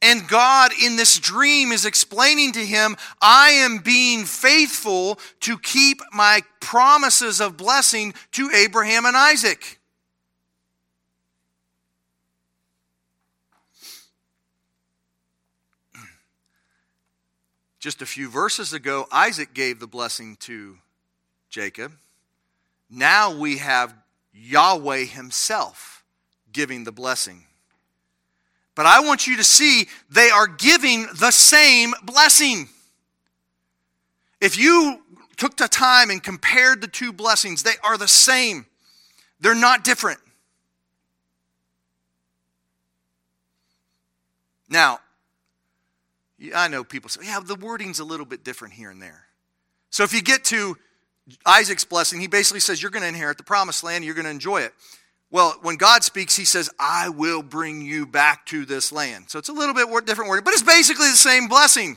And 0.00 0.26
God 0.26 0.72
in 0.82 0.96
this 0.96 1.18
dream 1.18 1.70
is 1.70 1.84
explaining 1.84 2.52
to 2.52 2.64
him, 2.64 2.96
I 3.20 3.50
am 3.50 3.78
being 3.78 4.24
faithful 4.24 5.18
to 5.40 5.58
keep 5.58 6.00
my 6.12 6.42
promises 6.60 7.42
of 7.42 7.58
blessing 7.58 8.14
to 8.32 8.50
Abraham 8.50 9.04
and 9.04 9.16
Isaac. 9.16 9.80
Just 17.84 18.00
a 18.00 18.06
few 18.06 18.30
verses 18.30 18.72
ago, 18.72 19.06
Isaac 19.12 19.52
gave 19.52 19.78
the 19.78 19.86
blessing 19.86 20.36
to 20.36 20.78
Jacob. 21.50 21.92
Now 22.88 23.36
we 23.36 23.58
have 23.58 23.92
Yahweh 24.32 25.04
Himself 25.04 26.02
giving 26.50 26.84
the 26.84 26.92
blessing. 26.92 27.44
But 28.74 28.86
I 28.86 29.00
want 29.00 29.26
you 29.26 29.36
to 29.36 29.44
see 29.44 29.86
they 30.08 30.30
are 30.30 30.46
giving 30.46 31.08
the 31.20 31.30
same 31.30 31.92
blessing. 32.02 32.70
If 34.40 34.56
you 34.56 35.02
took 35.36 35.58
the 35.58 35.68
time 35.68 36.08
and 36.08 36.22
compared 36.22 36.80
the 36.80 36.88
two 36.88 37.12
blessings, 37.12 37.64
they 37.64 37.74
are 37.82 37.98
the 37.98 38.08
same. 38.08 38.64
They're 39.40 39.54
not 39.54 39.84
different. 39.84 40.20
Now, 44.70 45.00
I 46.54 46.68
know 46.68 46.84
people 46.84 47.08
say, 47.08 47.20
yeah, 47.24 47.40
the 47.44 47.54
wording's 47.54 48.00
a 48.00 48.04
little 48.04 48.26
bit 48.26 48.44
different 48.44 48.74
here 48.74 48.90
and 48.90 49.00
there. 49.00 49.26
So 49.90 50.02
if 50.02 50.12
you 50.12 50.22
get 50.22 50.44
to 50.46 50.76
Isaac's 51.46 51.84
blessing, 51.84 52.20
he 52.20 52.26
basically 52.26 52.60
says, 52.60 52.82
You're 52.82 52.90
going 52.90 53.02
to 53.02 53.08
inherit 53.08 53.38
the 53.38 53.44
promised 53.44 53.84
land, 53.84 54.04
you're 54.04 54.14
going 54.14 54.24
to 54.24 54.30
enjoy 54.30 54.62
it. 54.62 54.72
Well, 55.30 55.56
when 55.62 55.76
God 55.76 56.04
speaks, 56.04 56.36
he 56.36 56.44
says, 56.44 56.70
I 56.78 57.08
will 57.08 57.42
bring 57.42 57.80
you 57.80 58.06
back 58.06 58.46
to 58.46 58.64
this 58.64 58.92
land. 58.92 59.26
So 59.28 59.38
it's 59.38 59.48
a 59.48 59.52
little 59.52 59.74
bit 59.74 59.88
different 60.06 60.28
wording, 60.28 60.44
but 60.44 60.52
it's 60.52 60.62
basically 60.62 61.08
the 61.08 61.16
same 61.16 61.48
blessing. 61.48 61.96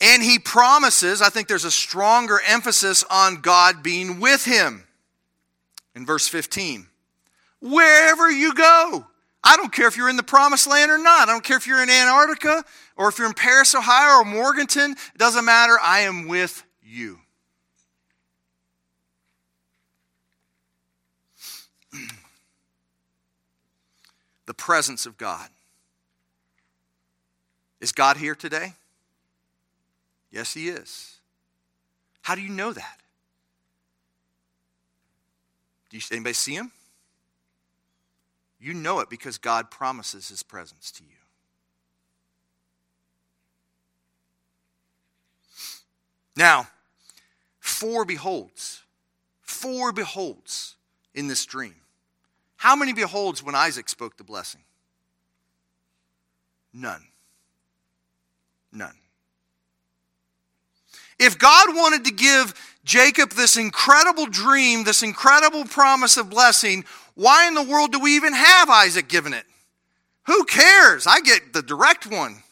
And 0.00 0.22
he 0.22 0.38
promises, 0.38 1.22
I 1.22 1.30
think 1.30 1.48
there's 1.48 1.64
a 1.64 1.70
stronger 1.70 2.38
emphasis 2.46 3.02
on 3.10 3.40
God 3.40 3.82
being 3.82 4.20
with 4.20 4.44
him. 4.44 4.84
In 5.94 6.04
verse 6.04 6.28
15, 6.28 6.86
wherever 7.62 8.30
you 8.30 8.52
go, 8.52 9.06
I 9.46 9.56
don't 9.56 9.72
care 9.72 9.86
if 9.86 9.96
you're 9.96 10.10
in 10.10 10.16
the 10.16 10.24
promised 10.24 10.68
land 10.68 10.90
or 10.90 10.98
not. 10.98 11.28
I 11.28 11.32
don't 11.32 11.44
care 11.44 11.56
if 11.56 11.68
you're 11.68 11.80
in 11.80 11.88
Antarctica 11.88 12.64
or 12.96 13.08
if 13.08 13.16
you're 13.16 13.28
in 13.28 13.34
Paris, 13.34 13.76
Ohio 13.76 14.22
or 14.22 14.24
Morganton. 14.24 14.90
It 14.90 15.18
doesn't 15.18 15.44
matter. 15.44 15.78
I 15.80 16.00
am 16.00 16.26
with 16.26 16.64
you. 16.82 17.20
the 24.46 24.54
presence 24.54 25.06
of 25.06 25.16
God. 25.16 25.48
Is 27.80 27.92
God 27.92 28.16
here 28.16 28.34
today? 28.34 28.72
Yes, 30.32 30.54
He 30.54 30.70
is. 30.70 31.18
How 32.22 32.34
do 32.34 32.40
you 32.40 32.48
know 32.48 32.72
that? 32.72 32.98
Do 35.90 35.98
you, 35.98 36.02
anybody 36.10 36.32
see 36.32 36.54
Him? 36.54 36.72
You 38.58 38.74
know 38.74 39.00
it 39.00 39.10
because 39.10 39.38
God 39.38 39.70
promises 39.70 40.28
His 40.28 40.42
presence 40.42 40.90
to 40.92 41.04
you. 41.04 41.10
Now, 46.36 46.68
four 47.60 48.04
beholds, 48.04 48.82
four 49.42 49.92
beholds 49.92 50.76
in 51.14 51.28
this 51.28 51.44
dream. 51.46 51.74
How 52.56 52.76
many 52.76 52.92
beholds 52.92 53.42
when 53.42 53.54
Isaac 53.54 53.88
spoke 53.88 54.16
the 54.16 54.24
blessing? 54.24 54.62
None. 56.72 57.04
None. 58.72 58.96
If 61.18 61.38
God 61.38 61.74
wanted 61.74 62.04
to 62.04 62.12
give 62.12 62.54
Jacob 62.84 63.30
this 63.30 63.56
incredible 63.56 64.26
dream, 64.26 64.84
this 64.84 65.02
incredible 65.02 65.64
promise 65.64 66.18
of 66.18 66.28
blessing, 66.28 66.84
why 67.16 67.48
in 67.48 67.54
the 67.54 67.62
world 67.62 67.92
do 67.92 67.98
we 67.98 68.14
even 68.16 68.32
have 68.32 68.70
Isaac 68.70 69.08
given 69.08 69.32
it? 69.32 69.44
Who 70.26 70.44
cares? 70.44 71.06
I 71.06 71.20
get 71.20 71.52
the 71.52 71.62
direct 71.62 72.06
one. 72.06 72.42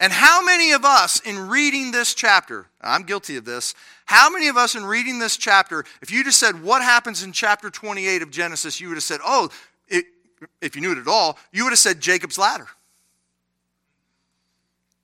And 0.00 0.12
how 0.12 0.44
many 0.44 0.72
of 0.72 0.84
us 0.84 1.20
in 1.20 1.48
reading 1.48 1.92
this 1.92 2.12
chapter, 2.12 2.66
I'm 2.80 3.04
guilty 3.04 3.36
of 3.36 3.44
this, 3.44 3.74
how 4.04 4.30
many 4.30 4.48
of 4.48 4.56
us 4.56 4.74
in 4.74 4.84
reading 4.84 5.20
this 5.20 5.36
chapter, 5.36 5.84
if 6.02 6.10
you 6.10 6.24
just 6.24 6.40
said 6.40 6.60
what 6.60 6.82
happens 6.82 7.22
in 7.22 7.30
chapter 7.30 7.70
28 7.70 8.20
of 8.20 8.32
Genesis, 8.32 8.80
you 8.80 8.88
would 8.88 8.96
have 8.96 9.04
said, 9.04 9.20
oh, 9.24 9.48
it, 9.86 10.06
if 10.60 10.74
you 10.74 10.82
knew 10.82 10.90
it 10.90 10.98
at 10.98 11.06
all, 11.06 11.38
you 11.52 11.62
would 11.62 11.70
have 11.70 11.78
said 11.78 12.00
Jacob's 12.00 12.36
ladder. 12.36 12.66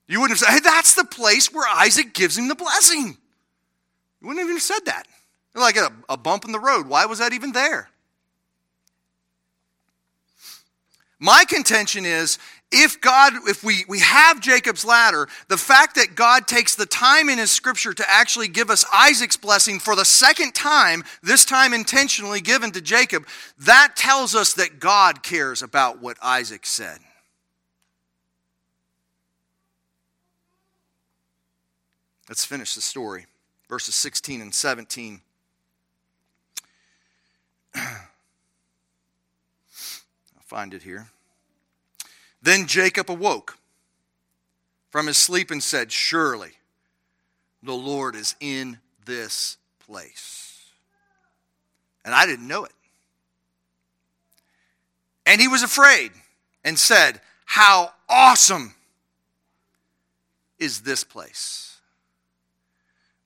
You 0.09 0.21
wouldn't 0.21 0.41
have 0.41 0.49
said, 0.49 0.55
hey, 0.55 0.61
that's 0.65 0.95
the 0.95 1.05
place 1.05 1.53
where 1.53 1.69
Isaac 1.69 2.13
gives 2.13 2.37
him 2.37 2.49
the 2.49 2.57
blessing. 2.57 3.17
You 4.21 4.27
wouldn't 4.27 4.41
even 4.41 4.49
have 4.49 4.51
even 4.51 4.61
said 4.61 4.87
that. 4.87 5.07
Like 5.59 5.77
a, 5.77 5.91
a 6.09 6.17
bump 6.17 6.45
in 6.45 6.53
the 6.53 6.61
road. 6.61 6.89
Why 6.89 7.07
was 7.07 7.19
that 7.19 7.33
even 7.33 7.53
there? 7.53 7.89
My 11.19 11.45
contention 11.45 12.07
is 12.07 12.39
if 12.71 13.01
God, 13.01 13.33
if 13.47 13.65
we, 13.65 13.85
we 13.89 14.01
have 14.01 14.41
Jacob's 14.41 14.85
ladder, 14.85 15.27
the 15.49 15.57
fact 15.57 15.95
that 15.95 16.15
God 16.15 16.47
takes 16.47 16.75
the 16.75 16.87
time 16.87 17.29
in 17.29 17.39
his 17.39 17.51
scripture 17.51 17.95
to 17.95 18.05
actually 18.07 18.49
give 18.49 18.71
us 18.71 18.85
Isaac's 18.93 19.37
blessing 19.37 19.81
for 19.81 19.97
the 19.97 20.05
second 20.05 20.55
time, 20.55 21.03
this 21.23 21.45
time 21.45 21.73
intentionally 21.73 22.41
given 22.41 22.71
to 22.73 22.81
Jacob, 22.81 23.27
that 23.59 23.95
tells 23.97 24.35
us 24.35 24.53
that 24.55 24.81
God 24.81 25.23
cares 25.23 25.63
about 25.63 26.01
what 26.01 26.19
Isaac 26.23 26.67
said. 26.67 26.99
Let's 32.29 32.45
finish 32.45 32.75
the 32.75 32.83
story. 32.83 33.27
Verses 33.69 33.95
16 33.95 34.43
and 34.43 34.55
17. 34.55 35.23
I'll 40.37 40.43
find 40.45 40.75
it 40.75 40.83
here. 40.83 41.09
Then 42.43 42.67
Jacob 42.67 43.11
awoke 43.11 43.59
from 44.91 45.07
his 45.07 45.17
sleep 45.17 45.51
and 45.51 45.63
said, 45.63 45.93
Surely 45.93 46.53
the 47.63 47.75
Lord 47.75 48.15
is 48.15 48.37
in 48.41 48.79
this 49.05 49.57
place. 49.81 50.71
And 52.05 52.15
I 52.15 52.27
didn't 52.27 52.49
know 52.49 52.65
it. 52.65 52.73
And 55.27 55.41
he 55.41 55.49
was 55.49 55.63
afraid 55.63 56.13
and 56.65 56.79
said, 56.79 57.21
How 57.45 57.93
awesome 58.09 58.75
is 60.59 60.81
this 60.81 61.05
place! 61.05 61.78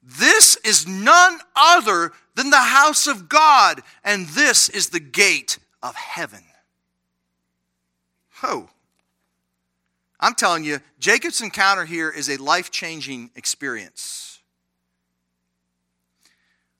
This 0.02 0.56
is 0.64 0.86
none 0.86 1.38
other 1.54 2.12
than 2.34 2.50
the 2.50 2.56
house 2.56 3.06
of 3.06 3.28
God, 3.28 3.82
and 4.04 4.26
this 4.28 4.68
is 4.68 4.88
the 4.88 5.00
gate 5.00 5.58
of 5.82 5.94
heaven. 5.94 6.42
Oh, 8.42 8.68
I'm 10.18 10.34
telling 10.34 10.64
you, 10.64 10.80
Jacob's 10.98 11.40
encounter 11.40 11.84
here 11.84 12.10
is 12.10 12.28
a 12.28 12.36
life 12.36 12.70
changing 12.70 13.30
experience. 13.36 14.40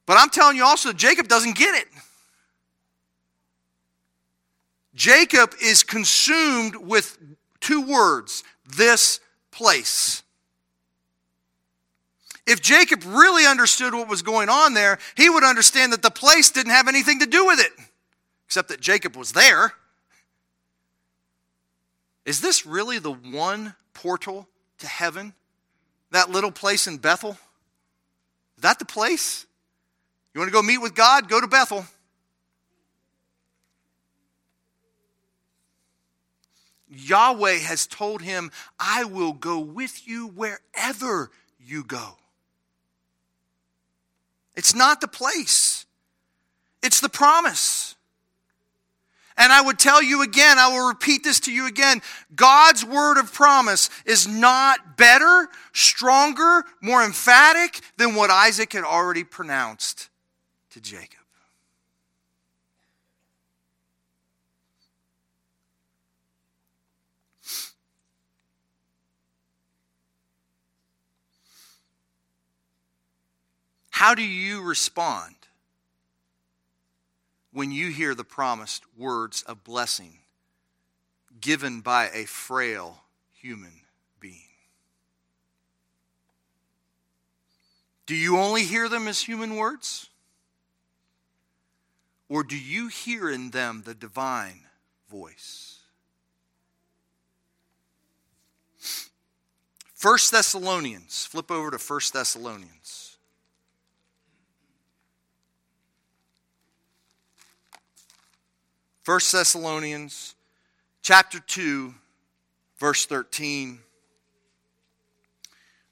But 0.07 0.17
I'm 0.19 0.31
telling 0.31 0.57
you 0.57 0.65
also, 0.65 0.93
Jacob 0.93 1.29
doesn't 1.29 1.57
get 1.57 1.75
it. 1.75 1.89
Jacob 4.95 5.55
is 5.63 5.83
consumed 5.83 6.77
with 6.77 7.19
two 7.61 7.83
words 7.83 8.45
this 8.77 9.21
place. 9.51 10.23
If 12.47 12.61
Jacob 12.61 13.05
really 13.05 13.47
understood 13.47 13.95
what 13.95 14.09
was 14.09 14.23
going 14.23 14.49
on 14.49 14.75
there, 14.75 14.99
he 15.17 15.31
would 15.31 15.45
understand 15.45 15.93
that 15.93 16.03
the 16.03 16.11
place 16.11 16.51
didn't 16.51 16.73
have 16.73 16.89
anything 16.89 17.21
to 17.21 17.27
do 17.27 17.47
with 17.47 17.61
it, 17.61 17.73
except 18.47 18.69
that 18.69 18.81
Jacob 18.81 19.17
was 19.17 19.33
there. 19.33 19.73
Is 22.25 22.41
this 22.41 22.67
really 22.67 22.99
the 22.99 23.13
one 23.13 23.75
portal 23.95 24.49
to 24.79 24.87
heaven? 24.87 25.35
That 26.11 26.31
little 26.31 26.53
place 26.53 26.87
in 26.87 26.99
Bethel? 26.99 27.33
Is 28.57 28.63
that 28.63 28.79
the 28.79 28.85
place? 28.85 29.47
You 30.35 30.41
want 30.41 30.49
to 30.49 30.53
go 30.53 30.63
meet 30.63 30.79
with 30.79 30.95
God? 30.95 31.29
Go 31.29 31.41
to 31.41 31.47
Bethel. 31.47 31.87
Yahweh 36.89 37.59
has 37.59 37.87
told 37.87 38.21
him, 38.21 38.51
I 38.79 39.05
will 39.05 39.33
go 39.33 39.59
with 39.59 40.07
you 40.07 40.27
wherever 40.27 41.31
you 41.59 41.85
go. 41.85 42.17
It's 44.55 44.75
not 44.75 45.01
the 45.01 45.09
place, 45.09 45.87
it's 46.83 47.01
the 47.01 47.09
promise. 47.09 47.97
And 49.39 49.51
I 49.51 49.63
would 49.63 49.79
tell 49.79 50.03
you 50.03 50.23
again, 50.23 50.59
I 50.59 50.69
will 50.69 50.87
repeat 50.89 51.25
this 51.25 51.41
to 51.41 51.53
you 51.53 51.67
again 51.67 52.03
God's 52.35 52.85
word 52.85 53.19
of 53.19 53.33
promise 53.33 53.89
is 54.05 54.29
not 54.29 54.97
better, 54.97 55.49
stronger, 55.73 56.65
more 56.81 57.03
emphatic 57.03 57.81
than 57.97 58.15
what 58.15 58.31
Isaac 58.31 58.75
had 58.75 58.85
already 58.85 59.25
pronounced 59.25 60.11
to 60.71 60.81
Jacob. 60.81 61.22
How 73.93 74.15
do 74.17 74.23
you 74.23 74.63
respond 74.63 75.37
when 77.53 77.71
you 77.71 77.91
hear 77.91 78.15
the 78.15 78.25
promised 78.25 78.83
words 78.97 79.43
of 79.43 79.63
blessing 79.63 80.19
given 81.41 81.83
by 81.83 82.09
a 82.09 82.25
frail 82.25 83.05
human 83.33 83.83
being? 84.19 84.41
Do 88.07 88.17
you 88.17 88.39
only 88.39 88.65
hear 88.65 88.89
them 88.89 89.07
as 89.07 89.21
human 89.21 89.57
words? 89.57 90.09
Or 92.29 92.43
do 92.43 92.59
you 92.59 92.89
hear 92.89 93.31
in 93.31 93.51
them 93.51 93.83
the 93.85 93.95
divine 93.95 94.63
voice? 95.11 95.81
First 99.95 100.33
Thessalonians. 100.33 101.27
Flip 101.27 101.51
over 101.51 101.71
to 101.71 101.79
First 101.79 102.15
Thessalonians. 102.15 103.12
First 109.03 109.33
Thessalonians 109.33 110.37
chapter 111.03 111.41
2 111.41 111.93
verse 112.79 113.05
13. 113.07 113.81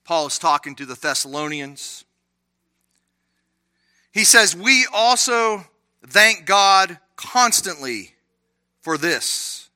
Paul 0.04 0.26
is 0.28 0.38
talking 0.38 0.76
to 0.76 0.86
the 0.86 0.94
Thessalonians. 0.94 2.04
He 4.12 4.22
says, 4.22 4.54
We 4.54 4.86
also 4.92 5.64
thank 6.06 6.46
God 6.46 6.98
constantly 7.16 8.14
for 8.80 8.96
this 8.96 9.70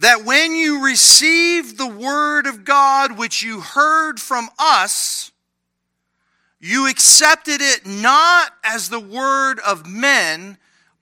that 0.00 0.24
when 0.24 0.52
you 0.52 0.84
received 0.84 1.76
the 1.76 1.88
word 1.88 2.46
of 2.46 2.64
God 2.64 3.18
which 3.18 3.42
you 3.42 3.60
heard 3.60 4.20
from 4.20 4.48
us, 4.58 5.32
you 6.60 6.88
accepted 6.88 7.60
it 7.60 7.84
not 7.84 8.52
as 8.62 8.88
the 8.88 9.00
word 9.00 9.58
of 9.60 9.88
men, 9.88 10.56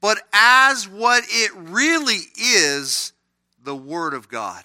but 0.07 0.23
as 0.33 0.89
what 0.89 1.25
it 1.27 1.51
really 1.57 2.21
is 2.37 3.13
the 3.65 3.75
word 3.75 4.15
of 4.15 4.29
God. 4.29 4.63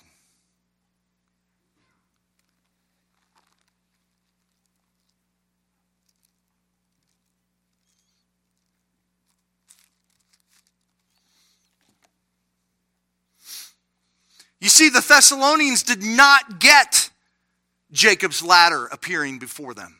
You 14.59 14.69
see, 14.69 14.89
the 14.89 15.01
Thessalonians 15.01 15.81
did 15.81 16.03
not 16.03 16.59
get 16.59 17.09
Jacob's 17.91 18.43
ladder 18.43 18.85
appearing 18.91 19.39
before 19.39 19.73
them. 19.73 19.97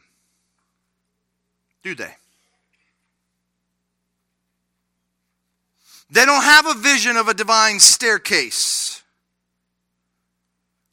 Do 1.82 1.95
they? 1.95 2.13
They 6.12 6.26
don't 6.26 6.43
have 6.43 6.67
a 6.67 6.74
vision 6.74 7.17
of 7.17 7.28
a 7.28 7.34
divine 7.34 7.80
staircase. 7.80 9.02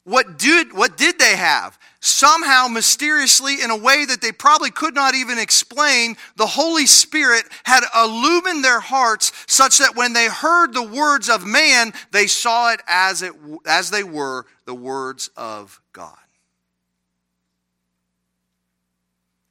What 0.05 0.39
did, 0.39 0.73
what 0.73 0.97
did 0.97 1.19
they 1.19 1.35
have? 1.35 1.77
somehow 1.99 2.67
mysteriously, 2.67 3.61
in 3.61 3.71
a 3.71 3.77
way 3.77 4.05
that 4.05 4.21
they 4.21 4.31
probably 4.31 4.71
could 4.71 4.95
not 4.95 5.15
even 5.15 5.37
explain, 5.37 6.15
the 6.35 6.45
Holy 6.45 6.85
Spirit 6.85 7.43
had 7.63 7.83
illumined 7.95 8.63
their 8.63 8.79
hearts 8.79 9.31
such 9.47 9.79
that 9.79 9.95
when 9.95 10.13
they 10.13 10.27
heard 10.27 10.73
the 10.73 10.83
words 10.83 11.29
of 11.29 11.45
man, 11.45 11.93
they 12.11 12.27
saw 12.27 12.71
it 12.71 12.81
as, 12.87 13.21
it, 13.21 13.33
as 13.65 13.89
they 13.89 14.03
were 14.03 14.45
the 14.65 14.73
words 14.73 15.29
of 15.35 15.81
God. 15.91 16.15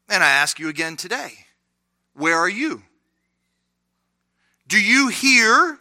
And 0.09 0.22
I 0.24 0.28
ask 0.31 0.59
you 0.59 0.68
again 0.68 0.96
today 0.96 1.33
where 2.14 2.37
are 2.37 2.48
you? 2.48 2.83
Do 4.68 4.81
you 4.81 5.09
hear 5.09 5.78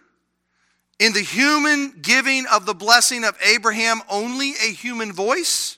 in 0.98 1.14
the 1.14 1.22
human 1.22 2.00
giving 2.02 2.46
of 2.48 2.66
the 2.66 2.74
blessing 2.74 3.24
of 3.24 3.38
Abraham 3.46 4.02
only 4.10 4.52
a 4.52 4.72
human 4.72 5.12
voice? 5.12 5.78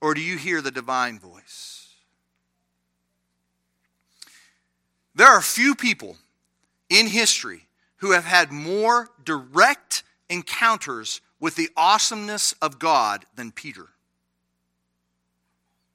Or 0.00 0.14
do 0.14 0.20
you 0.20 0.38
hear 0.38 0.60
the 0.60 0.70
divine 0.70 1.18
voice? 1.18 1.88
There 5.14 5.26
are 5.26 5.40
few 5.40 5.74
people 5.74 6.16
in 6.88 7.06
history 7.06 7.66
who 7.96 8.12
have 8.12 8.24
had 8.24 8.50
more 8.52 9.10
direct 9.24 10.02
encounters 10.28 11.20
with 11.40 11.56
the 11.56 11.68
awesomeness 11.76 12.52
of 12.60 12.78
God 12.78 13.24
than 13.34 13.52
Peter. 13.52 13.88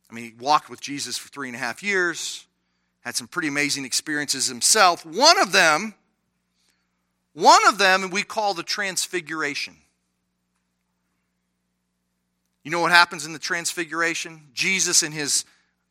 I 0.10 0.14
mean, 0.14 0.26
he 0.26 0.34
walked 0.40 0.70
with 0.70 0.82
Jesus 0.82 1.18
for 1.18 1.30
three 1.30 1.48
and 1.48 1.56
a 1.56 1.60
half 1.60 1.84
years, 1.84 2.46
had 3.02 3.16
some 3.16 3.28
pretty 3.28 3.48
amazing 3.48 3.86
experiences 3.86 4.48
himself. 4.48 5.06
One 5.06 5.40
of 5.40 5.52
them, 5.52 5.94
one 7.34 7.68
of 7.68 7.78
them 7.78 8.10
we 8.10 8.24
call 8.24 8.54
the 8.54 8.64
transfiguration. 8.64 9.76
You 12.64 12.72
know 12.72 12.82
what 12.82 12.92
happens 12.92 13.26
in 13.26 13.34
the 13.34 13.40
transfiguration? 13.40 14.42
Jesus 14.54 15.04
in 15.04 15.12
his 15.12 15.46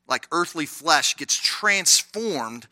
like 0.07 0.27
earthly 0.33 0.67
flesh 0.67 1.17
gets 1.17 1.37
transformed. 1.37 2.67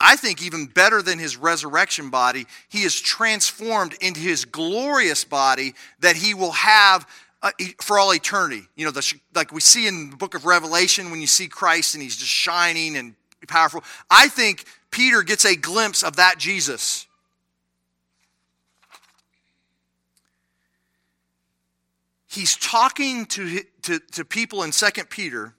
I 0.00 0.16
think 0.16 0.42
even 0.42 0.66
better 0.66 1.02
than 1.02 1.18
his 1.18 1.36
resurrection 1.36 2.10
body, 2.10 2.46
he 2.68 2.82
is 2.82 3.00
transformed 3.00 3.94
into 4.00 4.20
his 4.20 4.44
glorious 4.44 5.24
body 5.24 5.74
that 6.00 6.16
he 6.16 6.34
will 6.34 6.52
have 6.52 7.08
uh, 7.42 7.52
for 7.80 7.98
all 7.98 8.12
eternity. 8.12 8.62
You 8.74 8.86
know, 8.86 8.90
the, 8.90 9.14
like 9.34 9.52
we 9.52 9.60
see 9.60 9.86
in 9.86 10.10
the 10.10 10.16
book 10.16 10.34
of 10.34 10.46
Revelation 10.46 11.10
when 11.10 11.20
you 11.20 11.26
see 11.26 11.46
Christ 11.46 11.94
and 11.94 12.02
he's 12.02 12.16
just 12.16 12.30
shining 12.30 12.96
and 12.96 13.14
powerful. 13.46 13.84
I 14.10 14.28
think 14.28 14.64
Peter 14.90 15.22
gets 15.22 15.44
a 15.44 15.54
glimpse 15.54 16.02
of 16.02 16.16
that 16.16 16.38
Jesus. 16.38 17.06
He's 22.34 22.56
talking 22.56 23.26
to, 23.26 23.60
to, 23.82 23.98
to 24.12 24.24
people 24.24 24.62
in 24.62 24.72
Second 24.72 25.08
Peter, 25.08 25.54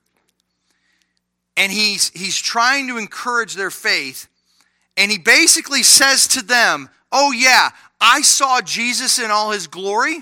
and 1.58 1.72
he's, 1.72 2.10
he's 2.10 2.38
trying 2.38 2.88
to 2.90 2.98
encourage 2.98 3.56
their 3.56 3.72
faith. 3.72 4.28
And 4.98 5.10
he 5.10 5.18
basically 5.18 5.84
says 5.84 6.28
to 6.30 6.42
them, 6.42 6.90
Oh, 7.12 7.32
yeah, 7.32 7.70
I 8.00 8.22
saw 8.22 8.62
Jesus 8.62 9.20
in 9.20 9.32
all 9.32 9.52
his 9.52 9.68
glory, 9.68 10.18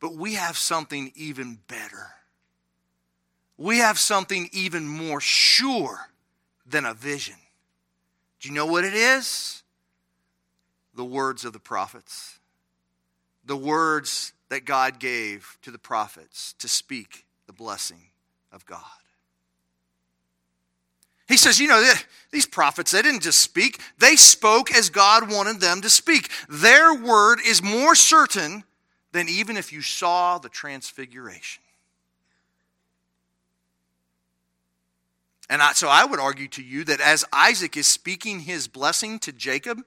but 0.00 0.14
we 0.14 0.34
have 0.34 0.56
something 0.56 1.12
even 1.14 1.58
better. 1.68 2.08
We 3.56 3.78
have 3.78 3.98
something 3.98 4.48
even 4.52 4.88
more 4.88 5.20
sure 5.20 6.08
than 6.66 6.84
a 6.84 6.94
vision. 6.94 7.36
Do 8.40 8.48
you 8.48 8.54
know 8.54 8.66
what 8.66 8.84
it 8.84 8.94
is? 8.94 9.62
The 10.94 11.04
words 11.04 11.44
of 11.44 11.52
the 11.52 11.60
prophets. 11.60 12.38
The 13.44 13.56
words 13.56 14.32
that 14.50 14.66
God 14.66 14.98
gave 14.98 15.56
to 15.62 15.70
the 15.70 15.78
prophets 15.78 16.54
to 16.58 16.68
speak 16.68 17.24
the 17.46 17.52
blessing 17.52 18.10
of 18.52 18.66
God. 18.66 18.82
He 21.28 21.36
says, 21.36 21.60
you 21.60 21.68
know, 21.68 21.92
these 22.32 22.46
prophets, 22.46 22.90
they 22.90 23.02
didn't 23.02 23.22
just 23.22 23.38
speak, 23.38 23.80
they 23.98 24.16
spoke 24.16 24.74
as 24.74 24.90
God 24.90 25.30
wanted 25.30 25.60
them 25.60 25.80
to 25.82 25.88
speak. 25.88 26.30
Their 26.48 26.92
word 26.92 27.38
is 27.46 27.62
more 27.62 27.94
certain 27.94 28.64
than 29.12 29.28
even 29.28 29.56
if 29.56 29.72
you 29.72 29.80
saw 29.80 30.38
the 30.38 30.48
transfiguration. 30.48 31.62
And 35.48 35.62
I, 35.62 35.72
so 35.72 35.88
I 35.88 36.04
would 36.04 36.20
argue 36.20 36.48
to 36.48 36.62
you 36.62 36.84
that 36.84 37.00
as 37.00 37.24
Isaac 37.32 37.76
is 37.76 37.86
speaking 37.86 38.40
his 38.40 38.66
blessing 38.66 39.20
to 39.20 39.32
Jacob, 39.32 39.82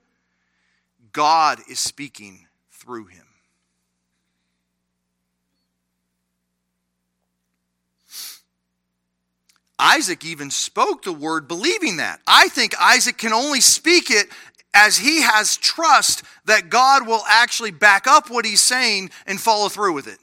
God 1.12 1.60
is 1.70 1.78
speaking 1.78 2.46
through 2.70 3.06
him. 3.06 3.23
Isaac 9.78 10.24
even 10.24 10.50
spoke 10.50 11.02
the 11.02 11.12
word 11.12 11.48
believing 11.48 11.96
that. 11.96 12.20
I 12.26 12.48
think 12.48 12.74
Isaac 12.80 13.18
can 13.18 13.32
only 13.32 13.60
speak 13.60 14.10
it 14.10 14.28
as 14.72 14.98
he 14.98 15.22
has 15.22 15.56
trust 15.56 16.24
that 16.46 16.68
God 16.68 17.06
will 17.06 17.22
actually 17.28 17.70
back 17.70 18.06
up 18.06 18.30
what 18.30 18.44
he's 18.44 18.60
saying 18.60 19.10
and 19.26 19.40
follow 19.40 19.68
through 19.68 19.92
with 19.92 20.06
it. 20.06 20.18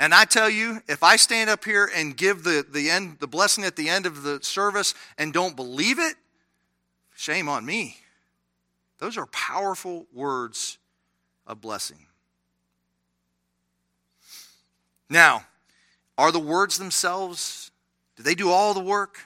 And 0.00 0.12
I 0.12 0.24
tell 0.24 0.50
you, 0.50 0.82
if 0.88 1.02
I 1.02 1.16
stand 1.16 1.48
up 1.48 1.64
here 1.64 1.88
and 1.94 2.16
give 2.16 2.42
the, 2.42 2.66
the 2.68 2.90
end 2.90 3.18
the 3.20 3.26
blessing 3.26 3.64
at 3.64 3.76
the 3.76 3.88
end 3.88 4.06
of 4.06 4.22
the 4.22 4.42
service 4.42 4.94
and 5.16 5.32
don't 5.32 5.56
believe 5.56 5.98
it, 5.98 6.16
shame 7.14 7.48
on 7.48 7.64
me. 7.64 7.96
Those 8.98 9.16
are 9.16 9.26
powerful 9.26 10.06
words 10.12 10.78
of 11.46 11.60
blessing. 11.60 12.06
Now, 15.08 15.44
are 16.16 16.32
the 16.32 16.40
words 16.40 16.78
themselves 16.78 17.70
do 18.16 18.22
they 18.22 18.34
do 18.34 18.50
all 18.50 18.74
the 18.74 18.80
work? 18.80 19.18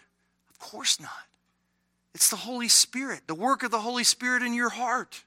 Of 0.51 0.59
course 0.59 1.01
not. 1.01 1.11
It's 2.15 2.31
the 2.31 2.37
Holy 2.37 2.69
Spirit, 2.69 3.23
the 3.27 3.35
work 3.35 3.63
of 3.63 3.71
the 3.71 3.81
Holy 3.81 4.05
Spirit 4.05 4.43
in 4.43 4.55
your 4.55 4.71
heart. 4.71 5.23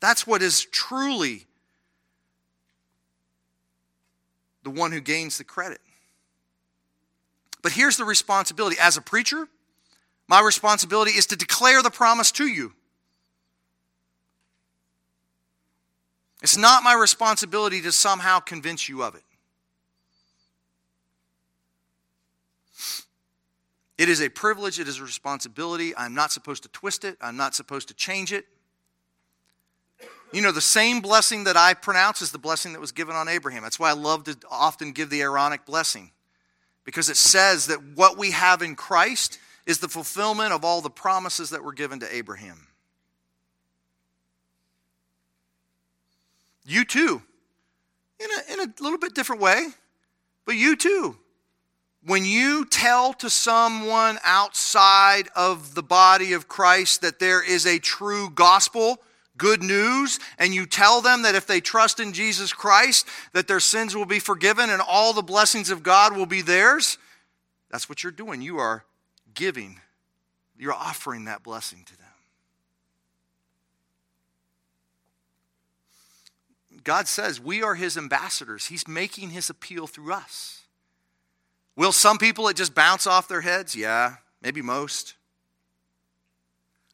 That's 0.00 0.26
what 0.26 0.42
is 0.42 0.64
truly 0.64 1.46
the 4.62 4.70
one 4.70 4.92
who 4.92 5.00
gains 5.00 5.38
the 5.38 5.44
credit. 5.44 5.80
But 7.62 7.72
here's 7.72 7.96
the 7.96 8.04
responsibility 8.04 8.76
as 8.80 8.96
a 8.96 9.02
preacher, 9.02 9.48
my 10.28 10.40
responsibility 10.40 11.12
is 11.12 11.26
to 11.26 11.36
declare 11.36 11.82
the 11.82 11.90
promise 11.90 12.32
to 12.32 12.46
you. 12.46 12.72
It's 16.42 16.56
not 16.56 16.82
my 16.82 16.94
responsibility 16.94 17.80
to 17.82 17.92
somehow 17.92 18.38
convince 18.38 18.88
you 18.88 19.02
of 19.02 19.14
it. 19.14 19.22
It 23.96 24.08
is 24.08 24.20
a 24.20 24.28
privilege, 24.28 24.80
it 24.80 24.88
is 24.88 24.98
a 24.98 25.02
responsibility. 25.02 25.96
I'm 25.96 26.14
not 26.14 26.32
supposed 26.32 26.64
to 26.64 26.68
twist 26.68 27.04
it, 27.04 27.16
I'm 27.20 27.36
not 27.36 27.54
supposed 27.54 27.88
to 27.88 27.94
change 27.94 28.32
it. 28.32 28.46
You 30.32 30.42
know, 30.42 30.50
the 30.50 30.60
same 30.60 31.00
blessing 31.00 31.44
that 31.44 31.56
I 31.56 31.74
pronounce 31.74 32.20
is 32.20 32.32
the 32.32 32.38
blessing 32.38 32.72
that 32.72 32.80
was 32.80 32.90
given 32.90 33.14
on 33.14 33.28
Abraham. 33.28 33.62
That's 33.62 33.78
why 33.78 33.90
I 33.90 33.92
love 33.92 34.24
to 34.24 34.36
often 34.50 34.90
give 34.90 35.08
the 35.08 35.20
Aaronic 35.22 35.64
blessing, 35.64 36.10
because 36.82 37.08
it 37.08 37.16
says 37.16 37.66
that 37.68 37.78
what 37.94 38.18
we 38.18 38.32
have 38.32 38.60
in 38.62 38.74
Christ 38.74 39.38
is 39.64 39.78
the 39.78 39.88
fulfillment 39.88 40.52
of 40.52 40.64
all 40.64 40.80
the 40.80 40.90
promises 40.90 41.50
that 41.50 41.62
were 41.62 41.72
given 41.72 42.00
to 42.00 42.14
Abraham. 42.14 42.66
You 46.66 46.84
too, 46.84 47.22
in 48.18 48.26
a, 48.26 48.52
in 48.52 48.60
a 48.68 48.82
little 48.82 48.98
bit 48.98 49.14
different 49.14 49.40
way, 49.40 49.68
but 50.46 50.56
you 50.56 50.74
too. 50.74 51.16
When 52.06 52.26
you 52.26 52.66
tell 52.66 53.14
to 53.14 53.30
someone 53.30 54.18
outside 54.24 55.28
of 55.34 55.74
the 55.74 55.82
body 55.82 56.34
of 56.34 56.48
Christ 56.48 57.00
that 57.00 57.18
there 57.18 57.42
is 57.42 57.64
a 57.64 57.78
true 57.78 58.28
gospel, 58.28 58.98
good 59.38 59.62
news, 59.62 60.20
and 60.38 60.54
you 60.54 60.66
tell 60.66 61.00
them 61.00 61.22
that 61.22 61.34
if 61.34 61.46
they 61.46 61.62
trust 61.62 62.00
in 62.00 62.12
Jesus 62.12 62.52
Christ, 62.52 63.08
that 63.32 63.48
their 63.48 63.60
sins 63.60 63.96
will 63.96 64.04
be 64.04 64.18
forgiven 64.18 64.68
and 64.68 64.82
all 64.86 65.14
the 65.14 65.22
blessings 65.22 65.70
of 65.70 65.82
God 65.82 66.14
will 66.14 66.26
be 66.26 66.42
theirs, 66.42 66.98
that's 67.70 67.88
what 67.88 68.02
you're 68.02 68.12
doing. 68.12 68.42
You 68.42 68.58
are 68.58 68.84
giving, 69.32 69.80
you're 70.58 70.74
offering 70.74 71.24
that 71.24 71.42
blessing 71.42 71.84
to 71.86 71.96
them. 71.96 72.04
God 76.84 77.08
says 77.08 77.40
we 77.40 77.62
are 77.62 77.76
his 77.76 77.96
ambassadors. 77.96 78.66
He's 78.66 78.86
making 78.86 79.30
his 79.30 79.48
appeal 79.48 79.86
through 79.86 80.12
us. 80.12 80.63
Will 81.76 81.92
some 81.92 82.18
people 82.18 82.48
it 82.48 82.56
just 82.56 82.74
bounce 82.74 83.06
off 83.06 83.28
their 83.28 83.40
heads? 83.40 83.74
Yeah, 83.74 84.16
maybe 84.42 84.62
most. 84.62 85.14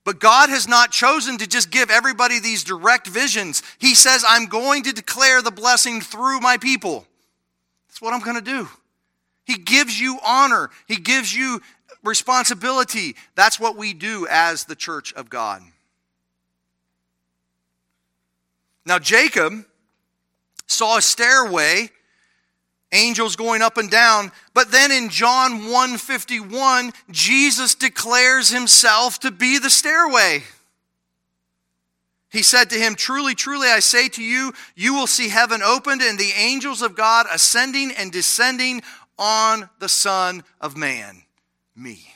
But 0.04 0.18
God 0.18 0.48
has 0.48 0.66
not 0.66 0.90
chosen 0.90 1.38
to 1.38 1.46
just 1.46 1.70
give 1.70 1.90
everybody 1.90 2.40
these 2.40 2.64
direct 2.64 3.06
visions. 3.06 3.62
He 3.78 3.94
says, 3.94 4.24
I'm 4.26 4.46
going 4.46 4.84
to 4.84 4.92
declare 4.92 5.42
the 5.42 5.50
blessing 5.50 6.00
through 6.00 6.40
my 6.40 6.56
people. 6.56 7.06
That's 7.88 8.00
what 8.00 8.14
I'm 8.14 8.20
going 8.20 8.36
to 8.36 8.42
do. 8.42 8.68
He 9.44 9.56
gives 9.56 10.00
you 10.00 10.18
honor, 10.24 10.70
He 10.86 10.96
gives 10.96 11.34
you 11.34 11.60
responsibility. 12.02 13.16
That's 13.34 13.60
what 13.60 13.76
we 13.76 13.92
do 13.92 14.26
as 14.30 14.64
the 14.64 14.74
church 14.74 15.12
of 15.12 15.28
God. 15.28 15.62
Now, 18.86 18.98
Jacob 18.98 19.66
saw 20.66 20.96
a 20.96 21.02
stairway 21.02 21.90
angels 22.92 23.36
going 23.36 23.62
up 23.62 23.76
and 23.76 23.90
down. 23.90 24.32
But 24.54 24.72
then 24.72 24.90
in 24.90 25.08
john 25.08 25.64
151 25.70 26.92
jesus 27.10 27.74
declares 27.74 28.50
himself 28.50 29.20
to 29.20 29.30
be 29.30 29.58
the 29.58 29.70
stairway. 29.70 30.42
He 32.30 32.42
said 32.42 32.70
to 32.70 32.78
him 32.78 32.94
truly 32.94 33.34
truly 33.34 33.68
i 33.68 33.80
say 33.80 34.08
to 34.10 34.22
you 34.22 34.52
you 34.74 34.94
will 34.94 35.06
see 35.06 35.28
heaven 35.28 35.62
opened 35.62 36.02
and 36.02 36.18
the 36.18 36.32
angels 36.36 36.82
of 36.82 36.96
god 36.96 37.26
ascending 37.32 37.92
and 37.92 38.12
descending 38.12 38.82
on 39.18 39.68
the 39.78 39.88
son 39.88 40.42
of 40.60 40.76
man 40.76 41.22
me. 41.76 42.12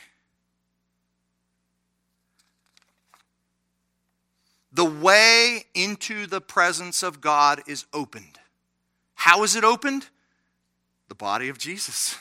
The 4.72 4.84
way 4.84 5.66
into 5.74 6.26
the 6.26 6.40
presence 6.40 7.02
of 7.02 7.20
god 7.20 7.62
is 7.66 7.86
opened. 7.92 8.40
How 9.14 9.44
is 9.44 9.54
it 9.54 9.64
opened? 9.64 10.08
The 11.08 11.14
body 11.14 11.48
of 11.48 11.58
Jesus. 11.58 12.18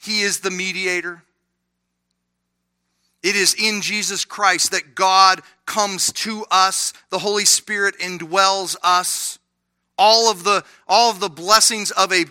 He 0.00 0.22
is 0.22 0.40
the 0.40 0.50
mediator. 0.50 1.22
It 3.22 3.36
is 3.36 3.54
in 3.54 3.82
Jesus 3.82 4.24
Christ 4.24 4.70
that 4.70 4.94
God 4.94 5.42
comes 5.66 6.12
to 6.12 6.44
us. 6.50 6.92
The 7.10 7.18
Holy 7.18 7.44
Spirit 7.44 7.98
indwells 7.98 8.76
us. 8.82 9.38
All 9.98 10.30
of 10.30 10.44
the, 10.44 10.64
all 10.88 11.10
of 11.10 11.20
the 11.20 11.28
blessings 11.28 11.90
of 11.90 12.12
a 12.12 12.24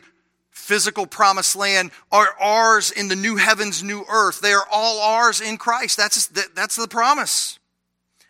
physical 0.49 1.05
promised 1.05 1.55
land 1.55 1.91
are 2.11 2.35
ours 2.39 2.89
in 2.91 3.07
the 3.07 3.15
new 3.15 3.35
heavens, 3.35 3.83
new 3.83 4.03
earth. 4.09 4.41
They 4.41 4.53
are 4.53 4.67
all 4.71 4.99
ours 4.99 5.39
in 5.41 5.57
Christ. 5.57 5.95
That's, 5.97 6.27
that's 6.27 6.75
the 6.75 6.87
promise 6.87 7.59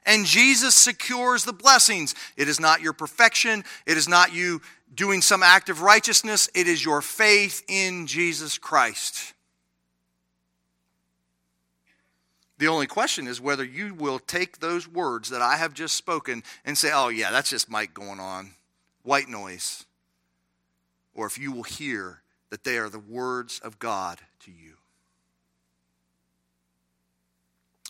and 0.10 0.26
Jesus 0.26 0.74
secures 0.74 1.46
the 1.46 1.54
blessings. 1.54 2.16
It 2.36 2.50
is 2.50 2.60
not 2.60 2.82
your 2.82 2.94
perfection, 2.94 3.64
it 3.86 3.96
is 3.96 4.10
not 4.10 4.34
you 4.34 4.62
doing 4.94 5.22
some 5.22 5.44
act 5.44 5.70
of 5.70 5.82
righteousness, 5.82 6.50
it 6.54 6.68
is 6.68 6.84
your 6.84 7.02
faith 7.02 7.64
in 7.68 8.08
Jesus 8.08 8.58
Christ. 8.58 9.34
The 12.58 12.68
only 12.68 12.88
question 12.88 13.28
is 13.28 13.40
whether 13.40 13.64
you 13.64 13.94
will 13.94 14.20
take 14.20 14.60
those 14.60 14.88
words 14.88 15.30
that 15.30 15.42
I 15.42 15.56
have 15.56 15.74
just 15.74 15.96
spoken 15.96 16.44
and 16.66 16.78
say, 16.78 16.92
oh, 16.94 17.08
yeah, 17.08 17.32
that's 17.32 17.50
just 17.50 17.70
Mike 17.70 17.94
going 17.94 18.20
on, 18.20 18.52
white 19.04 19.30
noise. 19.30 19.86
Or 21.14 21.26
if 21.26 21.38
you 21.38 21.54
will 21.54 21.64
hear 21.64 22.22
that 22.50 22.66
they 22.66 22.78
are 22.78 22.90
the 22.90 23.00
words 23.00 23.60
of 23.60 23.80
God 23.80 24.20
to 24.42 24.52
you. 24.52 24.74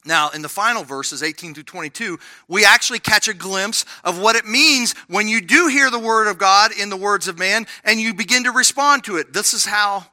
Now, 0.05 0.29
in 0.29 0.41
the 0.41 0.49
final 0.49 0.83
verses, 0.83 1.21
18 1.21 1.53
through 1.53 1.63
22, 1.63 2.19
we 2.47 2.63
actually 2.63 2.99
catch 2.99 3.27
a 3.27 3.33
glimpse 3.33 3.85
of 4.03 4.19
what 4.19 4.37
it 4.37 4.45
means 4.45 4.93
when 5.07 5.27
you 5.27 5.41
do 5.41 5.67
hear 5.67 5.91
the 5.91 5.99
word 5.99 6.29
of 6.29 6.37
God 6.37 6.71
in 6.71 6.89
the 6.89 6.97
words 6.97 7.27
of 7.27 7.37
man 7.37 7.67
and 7.83 7.99
you 7.99 8.13
begin 8.13 8.45
to 8.45 8.51
respond 8.51 9.03
to 9.05 9.17
it. 9.17 9.33
This 9.33 9.53
is 9.53 9.65
how 9.65 10.05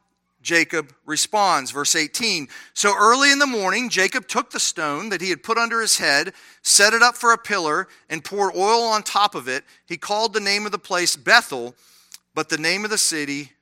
Jacob 0.43 0.93
responds. 1.05 1.71
Verse 1.71 1.95
18 1.95 2.49
So 2.73 2.95
early 2.97 3.31
in 3.31 3.39
the 3.39 3.47
morning, 3.47 3.89
Jacob 3.89 4.27
took 4.27 4.51
the 4.51 4.61
stone 4.61 5.09
that 5.11 5.21
he 5.21 5.31
had 5.31 5.43
put 5.43 5.59
under 5.59 5.81
his 5.81 5.99
head, 5.99 6.33
set 6.63 6.93
it 6.93 7.03
up 7.03 7.17
for 7.17 7.33
a 7.33 7.39
pillar, 7.39 7.89
and 8.09 8.25
poured 8.25 8.57
oil 8.57 8.83
on 8.83 9.03
top 9.03 9.35
of 9.35 9.49
it. 9.49 9.65
He 9.87 9.97
called 9.97 10.33
the 10.33 10.41
name 10.41 10.65
of 10.65 10.73
the 10.73 10.79
place 10.79 11.17
Bethel, 11.17 11.75
but 12.35 12.49
the 12.49 12.59
name 12.59 12.85
of 12.85 12.91
the 12.91 12.99
city 12.99 13.53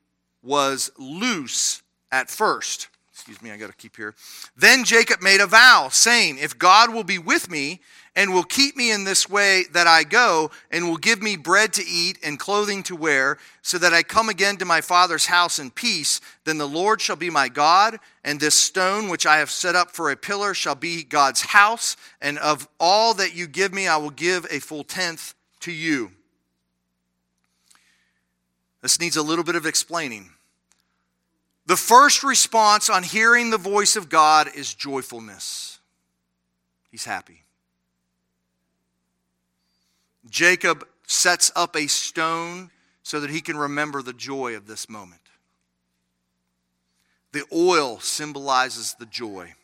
was 0.43 0.91
Luz 0.99 1.83
at 2.12 2.31
first. 2.31 2.89
Excuse 3.14 3.40
me, 3.40 3.52
I 3.52 3.56
got 3.56 3.68
to 3.68 3.76
keep 3.76 3.96
here. 3.96 4.12
Then 4.56 4.82
Jacob 4.82 5.22
made 5.22 5.40
a 5.40 5.46
vow, 5.46 5.88
saying, 5.88 6.38
If 6.38 6.58
God 6.58 6.92
will 6.92 7.04
be 7.04 7.16
with 7.16 7.48
me 7.48 7.80
and 8.16 8.34
will 8.34 8.42
keep 8.42 8.76
me 8.76 8.90
in 8.90 9.04
this 9.04 9.30
way 9.30 9.66
that 9.72 9.86
I 9.86 10.02
go, 10.02 10.50
and 10.72 10.88
will 10.88 10.96
give 10.96 11.22
me 11.22 11.36
bread 11.36 11.72
to 11.74 11.86
eat 11.86 12.18
and 12.24 12.40
clothing 12.40 12.82
to 12.84 12.96
wear, 12.96 13.38
so 13.62 13.78
that 13.78 13.94
I 13.94 14.02
come 14.02 14.28
again 14.28 14.56
to 14.56 14.64
my 14.64 14.80
father's 14.80 15.26
house 15.26 15.60
in 15.60 15.70
peace, 15.70 16.20
then 16.44 16.58
the 16.58 16.66
Lord 16.66 17.00
shall 17.00 17.14
be 17.14 17.30
my 17.30 17.48
God, 17.48 18.00
and 18.24 18.40
this 18.40 18.56
stone 18.56 19.08
which 19.08 19.26
I 19.26 19.38
have 19.38 19.50
set 19.50 19.76
up 19.76 19.92
for 19.92 20.10
a 20.10 20.16
pillar 20.16 20.52
shall 20.52 20.74
be 20.74 21.04
God's 21.04 21.42
house, 21.42 21.96
and 22.20 22.36
of 22.38 22.68
all 22.80 23.14
that 23.14 23.36
you 23.36 23.46
give 23.46 23.72
me, 23.72 23.86
I 23.86 23.96
will 23.96 24.10
give 24.10 24.44
a 24.50 24.58
full 24.58 24.82
tenth 24.82 25.34
to 25.60 25.70
you. 25.70 26.10
This 28.82 28.98
needs 28.98 29.16
a 29.16 29.22
little 29.22 29.44
bit 29.44 29.54
of 29.54 29.66
explaining. 29.66 30.34
The 31.66 31.76
first 31.76 32.22
response 32.22 32.90
on 32.90 33.02
hearing 33.02 33.50
the 33.50 33.58
voice 33.58 33.96
of 33.96 34.08
God 34.08 34.50
is 34.54 34.74
joyfulness. 34.74 35.78
He's 36.90 37.04
happy. 37.04 37.42
Jacob 40.28 40.86
sets 41.06 41.50
up 41.56 41.76
a 41.76 41.86
stone 41.86 42.70
so 43.02 43.20
that 43.20 43.30
he 43.30 43.40
can 43.40 43.56
remember 43.56 44.02
the 44.02 44.12
joy 44.12 44.56
of 44.56 44.66
this 44.66 44.88
moment. 44.88 45.20
The 47.32 47.44
oil 47.52 47.98
symbolizes 47.98 48.94
the 48.98 49.06
joy. 49.06 49.54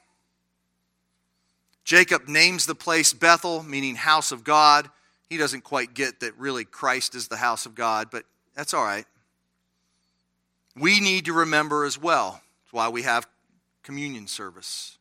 Jacob 1.85 2.29
names 2.29 2.67
the 2.67 2.75
place 2.75 3.13
Bethel, 3.13 3.63
meaning 3.63 3.95
house 3.95 4.33
of 4.33 4.45
God. 4.45 4.91
He 5.29 5.37
doesn't 5.37 5.65
quite 5.65 5.95
get 5.95 6.21
that 6.21 6.37
really 6.39 6.65
Christ 6.65 7.15
is 7.15 7.29
the 7.29 7.37
house 7.37 7.67
of 7.67 7.75
God, 7.75 8.09
but 8.11 8.25
that's 8.55 8.75
all 8.75 8.85
right 8.85 9.07
we 10.77 11.01
need 11.01 11.27
to 11.27 11.33
remember 11.33 11.85
as 11.85 11.99
well. 11.99 12.41
That's 12.63 12.73
why 12.73 12.89
we 12.89 13.03
have 13.03 13.27
communion 13.83 14.27
service. 14.27 14.99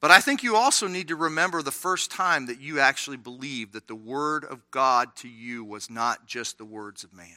But 0.00 0.10
I 0.10 0.20
think 0.20 0.42
you 0.42 0.56
also 0.56 0.88
need 0.88 1.08
to 1.08 1.16
remember 1.16 1.60
the 1.60 1.70
first 1.70 2.10
time 2.10 2.46
that 2.46 2.58
you 2.58 2.80
actually 2.80 3.18
believed 3.18 3.74
that 3.74 3.86
the 3.86 3.94
Word 3.94 4.44
of 4.44 4.70
God 4.70 5.14
to 5.16 5.28
you 5.28 5.62
was 5.62 5.90
not 5.90 6.26
just 6.26 6.56
the 6.56 6.64
words 6.64 7.04
of 7.04 7.12
man. 7.12 7.36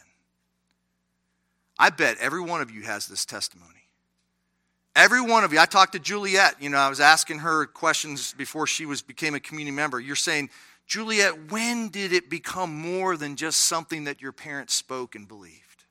I 1.77 1.89
bet 1.89 2.17
every 2.19 2.39
one 2.39 2.61
of 2.61 2.71
you 2.71 2.83
has 2.83 3.07
this 3.07 3.25
testimony. 3.25 3.69
Every 4.95 5.21
one 5.21 5.43
of 5.43 5.51
you. 5.51 5.59
I 5.59 5.65
talked 5.65 5.93
to 5.93 5.99
Juliet. 5.99 6.55
You 6.61 6.69
know, 6.69 6.77
I 6.77 6.87
was 6.87 6.99
asking 6.99 7.39
her 7.39 7.65
questions 7.65 8.33
before 8.33 8.67
she 8.67 8.85
was 8.85 9.01
became 9.01 9.33
a 9.33 9.39
community 9.39 9.75
member. 9.75 9.99
You're 9.99 10.15
saying, 10.15 10.49
Juliet, 10.85 11.51
when 11.51 11.89
did 11.89 12.13
it 12.13 12.29
become 12.29 12.73
more 12.73 13.17
than 13.17 13.35
just 13.35 13.61
something 13.61 14.03
that 14.03 14.21
your 14.21 14.31
parents 14.31 14.73
spoke 14.73 15.15
and 15.15 15.27
believed? 15.27 15.85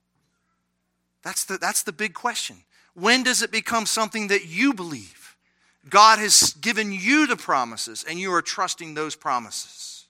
That's 1.23 1.45
the, 1.45 1.59
that's 1.59 1.83
the 1.83 1.93
big 1.93 2.15
question. 2.15 2.65
When 2.95 3.23
does 3.23 3.43
it 3.43 3.51
become 3.51 3.87
something 3.87 4.29
that 4.29 4.47
you 4.47 4.75
believe? 4.75 5.37
God 5.89 6.19
has 6.19 6.53
given 6.55 6.93
you 6.93 7.27
the 7.27 7.37
promises, 7.37 8.05
and 8.09 8.19
you 8.19 8.33
are 8.33 8.43
trusting 8.43 8.95
those 8.95 9.17
promises. 9.17 10.07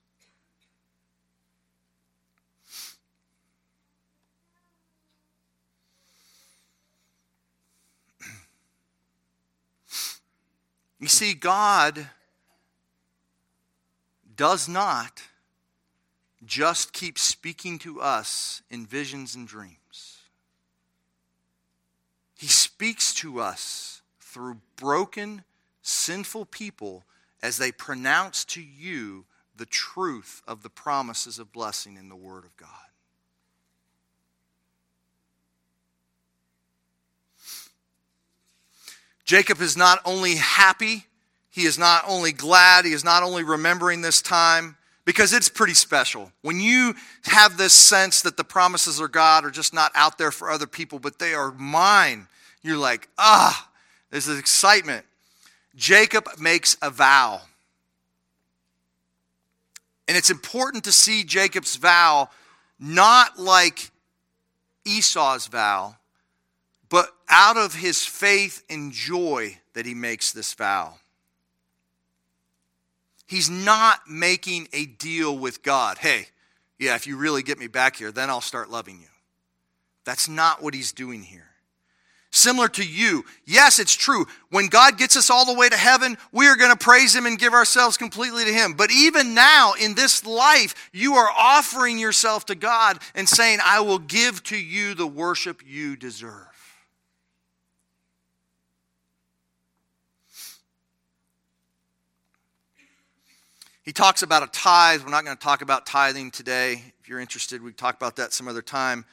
You 11.00 11.08
see, 11.08 11.34
God 11.34 12.06
does 14.42 14.68
not 14.68 15.22
just 16.44 16.92
keep 16.92 17.16
speaking 17.16 17.78
to 17.78 18.00
us 18.00 18.60
in 18.72 18.84
visions 18.84 19.36
and 19.36 19.46
dreams. 19.46 20.18
He 22.36 22.48
speaks 22.48 23.14
to 23.14 23.38
us 23.38 24.02
through 24.18 24.56
broken, 24.74 25.44
sinful 25.82 26.46
people 26.46 27.04
as 27.40 27.56
they 27.56 27.70
pronounce 27.70 28.44
to 28.46 28.60
you 28.60 29.26
the 29.54 29.64
truth 29.64 30.42
of 30.48 30.64
the 30.64 30.70
promises 30.70 31.38
of 31.38 31.52
blessing 31.52 31.96
in 31.96 32.08
the 32.08 32.16
Word 32.16 32.44
of 32.44 32.56
God. 32.56 32.68
Jacob 39.24 39.60
is 39.60 39.76
not 39.76 40.00
only 40.04 40.34
happy, 40.34 41.06
he 41.52 41.64
is 41.64 41.78
not 41.78 42.02
only 42.08 42.32
glad, 42.32 42.86
he 42.86 42.92
is 42.92 43.04
not 43.04 43.22
only 43.22 43.44
remembering 43.44 44.00
this 44.00 44.22
time, 44.22 44.76
because 45.04 45.34
it's 45.34 45.50
pretty 45.50 45.74
special. 45.74 46.32
When 46.40 46.60
you 46.60 46.94
have 47.24 47.58
this 47.58 47.74
sense 47.74 48.22
that 48.22 48.38
the 48.38 48.44
promises 48.44 48.98
of 48.98 49.12
God 49.12 49.44
are 49.44 49.50
just 49.50 49.74
not 49.74 49.92
out 49.94 50.16
there 50.16 50.32
for 50.32 50.50
other 50.50 50.66
people, 50.66 50.98
but 50.98 51.18
they 51.18 51.34
are 51.34 51.52
mine, 51.52 52.26
you're 52.62 52.78
like, 52.78 53.08
ah, 53.18 53.68
there's 54.10 54.24
this 54.24 54.38
excitement. 54.38 55.04
Jacob 55.76 56.26
makes 56.40 56.78
a 56.80 56.88
vow. 56.88 57.42
And 60.08 60.16
it's 60.16 60.30
important 60.30 60.84
to 60.84 60.92
see 60.92 61.22
Jacob's 61.22 61.76
vow 61.76 62.30
not 62.78 63.38
like 63.38 63.90
Esau's 64.86 65.48
vow, 65.48 65.96
but 66.88 67.10
out 67.28 67.58
of 67.58 67.74
his 67.74 68.04
faith 68.04 68.62
and 68.70 68.90
joy 68.90 69.58
that 69.74 69.84
he 69.84 69.94
makes 69.94 70.32
this 70.32 70.54
vow. 70.54 70.94
He's 73.32 73.48
not 73.48 74.00
making 74.06 74.68
a 74.74 74.84
deal 74.84 75.38
with 75.38 75.62
God. 75.62 75.96
Hey, 75.96 76.26
yeah, 76.78 76.96
if 76.96 77.06
you 77.06 77.16
really 77.16 77.42
get 77.42 77.58
me 77.58 77.66
back 77.66 77.96
here, 77.96 78.12
then 78.12 78.28
I'll 78.28 78.42
start 78.42 78.68
loving 78.68 79.00
you. 79.00 79.08
That's 80.04 80.28
not 80.28 80.62
what 80.62 80.74
he's 80.74 80.92
doing 80.92 81.22
here. 81.22 81.48
Similar 82.30 82.68
to 82.68 82.86
you, 82.86 83.24
yes, 83.46 83.78
it's 83.78 83.94
true. 83.94 84.26
When 84.50 84.66
God 84.66 84.98
gets 84.98 85.16
us 85.16 85.30
all 85.30 85.46
the 85.46 85.58
way 85.58 85.70
to 85.70 85.78
heaven, 85.78 86.18
we 86.30 86.46
are 86.46 86.56
going 86.56 86.72
to 86.72 86.76
praise 86.76 87.16
Him 87.16 87.24
and 87.24 87.38
give 87.38 87.54
ourselves 87.54 87.96
completely 87.96 88.44
to 88.44 88.52
Him. 88.52 88.74
But 88.74 88.90
even 88.90 89.32
now, 89.32 89.72
in 89.80 89.94
this 89.94 90.26
life, 90.26 90.90
you 90.92 91.14
are 91.14 91.30
offering 91.34 91.98
yourself 91.98 92.44
to 92.46 92.54
God 92.54 92.98
and 93.14 93.26
saying, 93.26 93.60
I 93.64 93.80
will 93.80 93.98
give 93.98 94.42
to 94.44 94.58
you 94.58 94.92
the 94.92 95.06
worship 95.06 95.62
you 95.66 95.96
deserve. 95.96 96.51
He 103.82 103.92
talks 103.92 104.22
about 104.22 104.42
a 104.42 104.46
tithe. 104.46 105.02
We're 105.02 105.10
not 105.10 105.24
going 105.24 105.36
to 105.36 105.42
talk 105.42 105.60
about 105.60 105.86
tithing 105.86 106.30
today. 106.30 106.82
If 107.00 107.08
you're 107.08 107.18
interested, 107.18 107.62
we 107.62 107.72
talk 107.72 107.96
about 107.96 108.16
that 108.16 108.32
some 108.32 108.46
other 108.46 108.62
time. 108.62 109.04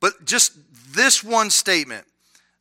But 0.00 0.24
just 0.24 0.52
this 0.94 1.22
one 1.22 1.50
statement 1.50 2.06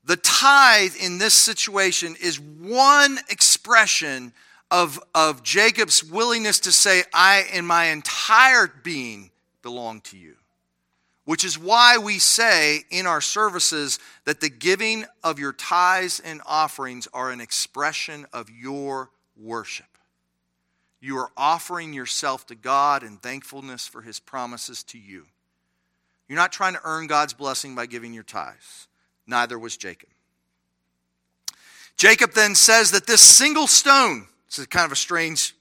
the 0.04 0.16
tithe 0.16 0.96
in 1.02 1.18
this 1.18 1.34
situation 1.34 2.16
is 2.22 2.40
one 2.40 3.20
expression 3.30 4.32
of, 4.72 5.02
of 5.14 5.44
Jacob's 5.44 6.02
willingness 6.02 6.62
to 6.62 6.72
say, 6.72 7.04
I 7.14 7.46
and 7.52 7.68
my 7.68 7.88
entire 7.88 8.72
being 8.84 9.32
belong 9.62 10.00
to 10.02 10.18
you. 10.18 10.36
Which 11.26 11.44
is 11.44 11.60
why 11.60 11.98
we 11.98 12.20
say 12.20 12.84
in 12.90 13.06
our 13.06 13.20
services 13.20 14.00
that 14.24 14.40
the 14.40 14.50
giving 14.50 15.04
of 15.26 15.40
your 15.40 15.52
tithes 15.52 16.22
and 16.22 16.42
offerings 16.46 17.10
are 17.14 17.32
an 17.32 17.42
expression 17.42 18.26
of 18.32 18.50
your 18.50 19.10
worship. 19.36 19.97
You 21.00 21.18
are 21.18 21.32
offering 21.38 21.94
yourself 21.94 22.48
to 22.48 22.56
God 22.56 23.04
in 23.04 23.18
thankfulness 23.18 23.88
for 23.88 24.02
his 24.02 24.20
promises 24.20 24.84
to 24.86 24.98
you. 24.98 25.26
You're 26.28 26.38
not 26.38 26.52
trying 26.52 26.74
to 26.74 26.82
earn 26.84 27.08
God's 27.08 27.34
blessing 27.34 27.76
by 27.76 27.86
giving 27.86 28.14
your 28.14 28.24
tithes. 28.24 28.88
Neither 29.26 29.58
was 29.58 29.78
Jacob. 29.78 30.10
Jacob 31.98 32.34
then 32.34 32.56
says 32.56 32.92
that 32.92 33.08
this 33.08 33.22
single 33.22 33.68
stone, 33.68 34.28
this 34.48 34.60
is 34.60 34.68
kind 34.68 34.86
of 34.86 34.92
a 34.92 34.96
strange, 34.96 35.56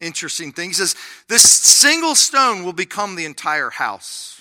interesting 0.00 0.52
thing. 0.52 0.70
He 0.70 0.74
says, 0.74 0.96
This 1.28 1.42
single 1.42 2.14
stone 2.14 2.64
will 2.64 2.72
become 2.72 3.16
the 3.16 3.26
entire 3.26 3.70
house. 3.70 4.38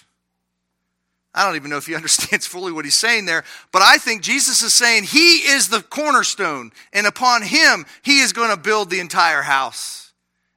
I 1.33 1.45
don't 1.45 1.55
even 1.55 1.69
know 1.69 1.77
if 1.77 1.85
he 1.85 1.95
understands 1.95 2.47
fully 2.47 2.71
what 2.71 2.85
he's 2.85 2.95
saying 2.95 3.25
there, 3.25 3.43
but 3.71 3.81
I 3.81 3.97
think 3.97 4.21
Jesus 4.21 4.61
is 4.61 4.73
saying 4.73 5.03
he 5.03 5.39
is 5.39 5.69
the 5.69 5.81
cornerstone, 5.81 6.71
and 6.93 7.05
upon 7.05 7.43
him, 7.43 7.85
he 8.01 8.19
is 8.19 8.33
going 8.33 8.49
to 8.49 8.57
build 8.57 8.89
the 8.89 8.99
entire 8.99 9.41
house. 9.41 10.06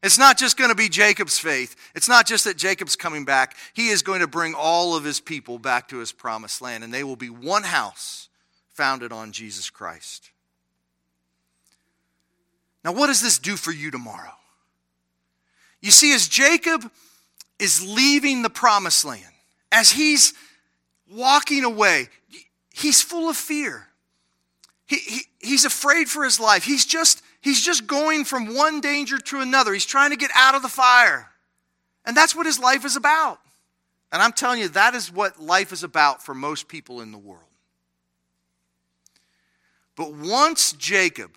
It's 0.02 0.18
not 0.18 0.38
just 0.38 0.56
going 0.56 0.70
to 0.70 0.76
be 0.76 0.88
Jacob's 0.88 1.38
faith. 1.38 1.76
It's 1.94 2.08
not 2.08 2.26
just 2.26 2.44
that 2.44 2.56
Jacob's 2.56 2.96
coming 2.96 3.24
back. 3.26 3.54
He 3.74 3.88
is 3.88 4.02
going 4.02 4.20
to 4.20 4.26
bring 4.26 4.54
all 4.54 4.96
of 4.96 5.04
his 5.04 5.20
people 5.20 5.58
back 5.58 5.88
to 5.88 5.98
his 5.98 6.10
promised 6.10 6.62
land, 6.62 6.82
and 6.84 6.92
they 6.92 7.04
will 7.04 7.16
be 7.16 7.28
one 7.28 7.64
house 7.64 8.28
founded 8.72 9.12
on 9.12 9.32
Jesus 9.32 9.68
Christ. 9.68 10.30
Now, 12.82 12.92
what 12.92 13.08
does 13.08 13.20
this 13.20 13.38
do 13.38 13.56
for 13.56 13.72
you 13.72 13.90
tomorrow? 13.90 14.32
You 15.82 15.90
see, 15.90 16.14
as 16.14 16.28
Jacob 16.28 16.90
is 17.58 17.86
leaving 17.86 18.40
the 18.40 18.50
promised 18.50 19.04
land, 19.04 19.22
as 19.70 19.90
he's 19.90 20.32
walking 21.10 21.64
away, 21.64 22.08
he's 22.72 23.02
full 23.02 23.28
of 23.28 23.36
fear. 23.36 23.86
He, 24.86 24.96
he, 24.96 25.20
he's 25.40 25.66
afraid 25.66 26.08
for 26.08 26.24
his 26.24 26.40
life. 26.40 26.64
He's 26.64 26.86
just 26.86 27.22
He's 27.40 27.60
just 27.60 27.86
going 27.86 28.24
from 28.24 28.54
one 28.54 28.80
danger 28.80 29.18
to 29.18 29.40
another. 29.40 29.72
He's 29.72 29.86
trying 29.86 30.10
to 30.10 30.16
get 30.16 30.30
out 30.34 30.54
of 30.54 30.62
the 30.62 30.68
fire. 30.68 31.30
And 32.04 32.16
that's 32.16 32.34
what 32.34 32.46
his 32.46 32.58
life 32.58 32.84
is 32.84 32.96
about. 32.96 33.40
And 34.12 34.20
I'm 34.20 34.32
telling 34.32 34.60
you, 34.60 34.68
that 34.68 34.94
is 34.94 35.12
what 35.12 35.40
life 35.40 35.72
is 35.72 35.84
about 35.84 36.22
for 36.22 36.34
most 36.34 36.68
people 36.68 37.00
in 37.00 37.12
the 37.12 37.18
world. 37.18 37.44
But 39.96 40.12
once 40.12 40.72
Jacob 40.72 41.36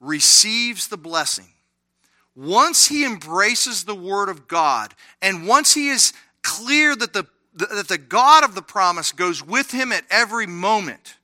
receives 0.00 0.88
the 0.88 0.96
blessing, 0.96 1.48
once 2.34 2.88
he 2.88 3.04
embraces 3.04 3.84
the 3.84 3.94
word 3.94 4.28
of 4.28 4.48
God, 4.48 4.94
and 5.20 5.46
once 5.46 5.74
he 5.74 5.88
is 5.88 6.12
clear 6.42 6.96
that 6.96 7.12
the, 7.12 7.26
that 7.54 7.88
the 7.88 7.98
God 7.98 8.44
of 8.44 8.54
the 8.54 8.62
promise 8.62 9.12
goes 9.12 9.44
with 9.44 9.70
him 9.70 9.92
at 9.92 10.04
every 10.10 10.46
moment, 10.46 11.16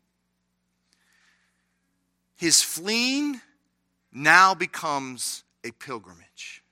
his 2.37 2.63
fleeing 2.63 3.41
now 4.13 4.55
becomes 4.55 5.45
a 5.65 5.71
pilgrimage. 5.73 6.63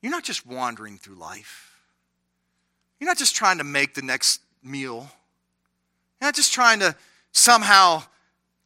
You're 0.00 0.12
not 0.12 0.24
just 0.24 0.46
wandering 0.46 0.98
through 0.98 1.16
life. 1.16 1.80
You're 3.00 3.08
not 3.08 3.18
just 3.18 3.34
trying 3.34 3.58
to 3.58 3.64
make 3.64 3.94
the 3.94 4.02
next 4.02 4.40
meal. 4.62 5.10
You're 6.20 6.28
not 6.28 6.34
just 6.34 6.52
trying 6.52 6.80
to 6.80 6.94
somehow 7.32 8.02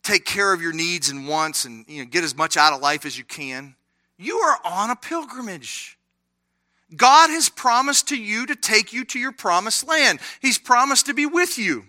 take 0.03 0.25
care 0.25 0.53
of 0.53 0.63
your 0.63 0.73
needs 0.73 1.09
and 1.09 1.27
wants 1.27 1.65
and 1.65 1.85
you 1.89 2.03
know, 2.03 2.09
get 2.09 2.25
as 2.25 2.37
much 2.37 2.57
out 2.57 2.73
of 2.73 2.81
life 2.81 3.05
as 3.05 3.19
you 3.19 3.25
can. 3.25 3.75
You 4.17 4.37
are 4.39 4.59
on 4.65 4.91
a 4.91 4.97
pilgrimage. 4.97 5.99
God 6.97 7.31
has 7.31 7.49
promised 7.49 8.09
to 8.09 8.17
you 8.17 8.47
to 8.47 8.57
take 8.57 8.93
you 8.93 9.05
to 9.07 9.19
your 9.19 9.33
promised 9.33 9.87
land. 9.87 10.21
He's 10.41 10.59
promised 10.59 11.07
to 11.07 11.15
be 11.15 11.27
with 11.27 11.59
you. 11.59 11.87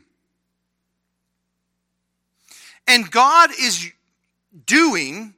And 2.91 3.09
God 3.09 3.51
is 3.57 3.89
doing 4.65 5.33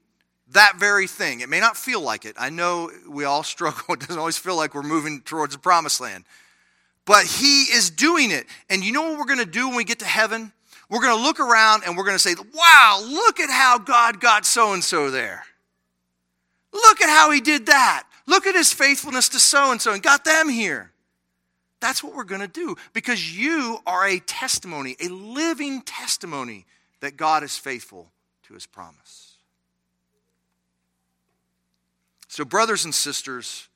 that 0.54 0.78
very 0.78 1.06
thing. 1.06 1.42
It 1.42 1.50
may 1.50 1.60
not 1.60 1.78
feel 1.78 2.02
like 2.02 2.26
it. 2.26 2.36
I 2.36 2.50
know 2.50 2.90
we 3.08 3.26
all 3.26 3.44
struggle. 3.56 3.94
It 3.94 4.00
doesn't 4.00 4.18
always 4.18 4.40
feel 4.40 4.56
like 4.56 4.74
we're 4.74 4.82
moving 4.82 5.22
towards 5.22 5.54
the 5.54 5.60
promised 5.60 6.02
land. 6.02 6.24
But 7.06 7.26
He 7.28 7.66
is 7.66 7.92
doing 7.92 8.32
it. 8.32 8.48
And 8.72 8.84
you 8.84 8.92
know 8.92 9.04
what 9.04 9.20
we're 9.20 9.26
going 9.26 9.38
to 9.38 9.46
do 9.46 9.68
when 9.68 9.78
we 9.78 9.84
get 9.84 10.00
to 10.00 10.06
heaven? 10.06 10.52
We're 10.90 11.02
going 11.02 11.16
to 11.16 11.24
look 11.24 11.40
around 11.40 11.84
and 11.86 11.96
we're 11.96 12.06
going 12.06 12.16
to 12.16 12.20
say, 12.20 12.34
wow, 12.56 13.04
look 13.08 13.40
at 13.40 13.52
how 13.52 13.78
God 13.78 14.20
got 14.20 14.48
so 14.48 14.74
and 14.74 14.84
so 14.84 15.12
there. 15.12 15.44
Look 16.72 17.02
at 17.02 17.10
how 17.10 17.30
He 17.30 17.40
did 17.40 17.68
that. 17.68 18.06
Look 18.26 18.48
at 18.48 18.56
His 18.56 18.74
faithfulness 18.74 19.30
to 19.30 19.40
so 19.40 19.72
and 19.72 19.80
so 19.80 19.94
and 19.94 20.02
got 20.02 20.26
them 20.26 20.50
here. 20.50 20.92
That's 21.82 22.04
what 22.04 22.16
we're 22.16 22.24
going 22.24 22.42
to 22.42 22.48
do 22.48 22.78
because 22.94 23.38
you 23.38 23.78
are 23.86 24.08
a 24.08 24.18
testimony, 24.18 24.96
a 25.00 25.10
living 25.10 25.84
testimony 25.84 26.66
that 27.04 27.18
God 27.18 27.44
is 27.44 27.58
faithful 27.58 28.14
to 28.44 28.54
his 28.54 28.66
promise. 28.66 29.36
So, 32.30 32.46
brothers 32.46 32.86
and 32.86 32.96
sisters, 32.96 33.68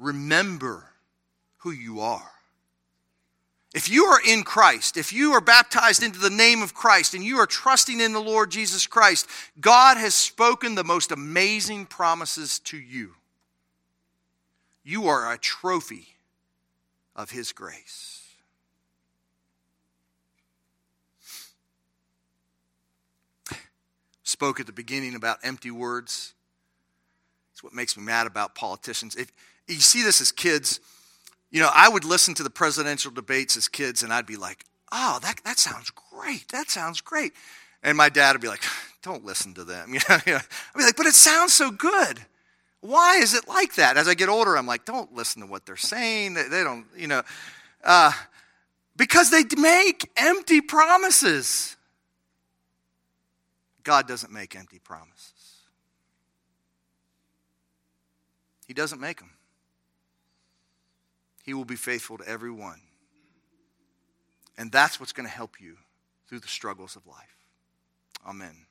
remember 0.00 0.90
who 1.58 1.70
you 1.70 2.00
are. 2.00 2.32
If 3.72 3.88
you 3.88 4.06
are 4.06 4.20
in 4.26 4.42
Christ, 4.42 4.96
if 4.96 5.12
you 5.12 5.30
are 5.34 5.40
baptized 5.40 6.02
into 6.02 6.18
the 6.18 6.28
name 6.28 6.60
of 6.60 6.74
Christ, 6.74 7.14
and 7.14 7.22
you 7.22 7.38
are 7.38 7.46
trusting 7.46 8.00
in 8.00 8.12
the 8.12 8.18
Lord 8.18 8.50
Jesus 8.50 8.84
Christ, 8.84 9.28
God 9.60 9.96
has 9.96 10.12
spoken 10.12 10.74
the 10.74 10.82
most 10.82 11.12
amazing 11.12 11.86
promises 11.86 12.58
to 12.64 12.76
you. 12.76 13.14
You 14.82 15.06
are 15.06 15.32
a 15.32 15.38
trophy 15.38 16.16
of 17.14 17.30
His 17.30 17.52
grace. 17.52 18.19
Spoke 24.30 24.60
at 24.60 24.66
the 24.66 24.72
beginning 24.72 25.14
about 25.14 25.38
empty 25.42 25.70
words. 25.70 26.34
It's 27.52 27.64
what 27.64 27.74
makes 27.74 27.96
me 27.96 28.04
mad 28.04 28.26
about 28.26 28.54
politicians. 28.54 29.16
If 29.16 29.32
you 29.66 29.80
see 29.80 30.02
this 30.02 30.20
as 30.20 30.30
kids, 30.30 30.80
you 31.50 31.60
know, 31.60 31.70
I 31.74 31.88
would 31.88 32.04
listen 32.04 32.34
to 32.34 32.42
the 32.42 32.50
presidential 32.50 33.10
debates 33.10 33.56
as 33.56 33.66
kids 33.66 34.02
and 34.02 34.12
I'd 34.12 34.26
be 34.26 34.36
like, 34.36 34.64
oh, 34.92 35.18
that, 35.22 35.40
that 35.44 35.58
sounds 35.58 35.90
great. 35.90 36.48
That 36.48 36.70
sounds 36.70 37.00
great. 37.00 37.32
And 37.82 37.96
my 37.96 38.08
dad 38.08 38.32
would 38.32 38.40
be 38.40 38.48
like, 38.48 38.62
don't 39.02 39.24
listen 39.24 39.52
to 39.54 39.64
them. 39.64 39.94
You 39.94 40.00
know, 40.08 40.16
I'd 40.16 40.78
be 40.78 40.84
like, 40.84 40.96
but 40.96 41.06
it 41.06 41.14
sounds 41.14 41.52
so 41.52 41.70
good. 41.70 42.20
Why 42.82 43.16
is 43.16 43.34
it 43.34 43.48
like 43.48 43.74
that? 43.74 43.96
As 43.96 44.06
I 44.06 44.14
get 44.14 44.28
older, 44.28 44.56
I'm 44.56 44.66
like, 44.66 44.84
don't 44.84 45.12
listen 45.12 45.42
to 45.42 45.48
what 45.48 45.66
they're 45.66 45.76
saying. 45.76 46.34
They, 46.34 46.44
they 46.44 46.62
don't, 46.62 46.86
you 46.96 47.08
know, 47.08 47.22
uh, 47.84 48.12
because 48.96 49.30
they 49.30 49.42
make 49.56 50.08
empty 50.16 50.60
promises. 50.60 51.76
God 53.82 54.06
doesn't 54.06 54.32
make 54.32 54.56
empty 54.56 54.78
promises, 54.78 55.58
He 58.66 58.74
doesn't 58.74 59.00
make 59.00 59.18
them. 59.18 59.30
He 61.42 61.54
will 61.54 61.64
be 61.64 61.76
faithful 61.76 62.18
to 62.18 62.28
every 62.28 62.50
one. 62.50 62.80
And 64.58 64.70
that's 64.70 65.00
what's 65.00 65.12
going 65.12 65.26
to 65.26 65.34
help 65.34 65.60
you 65.60 65.78
through 66.28 66.40
the 66.40 66.48
struggles 66.48 66.94
of 66.94 67.06
life. 67.06 67.46
Amen. 68.26 68.66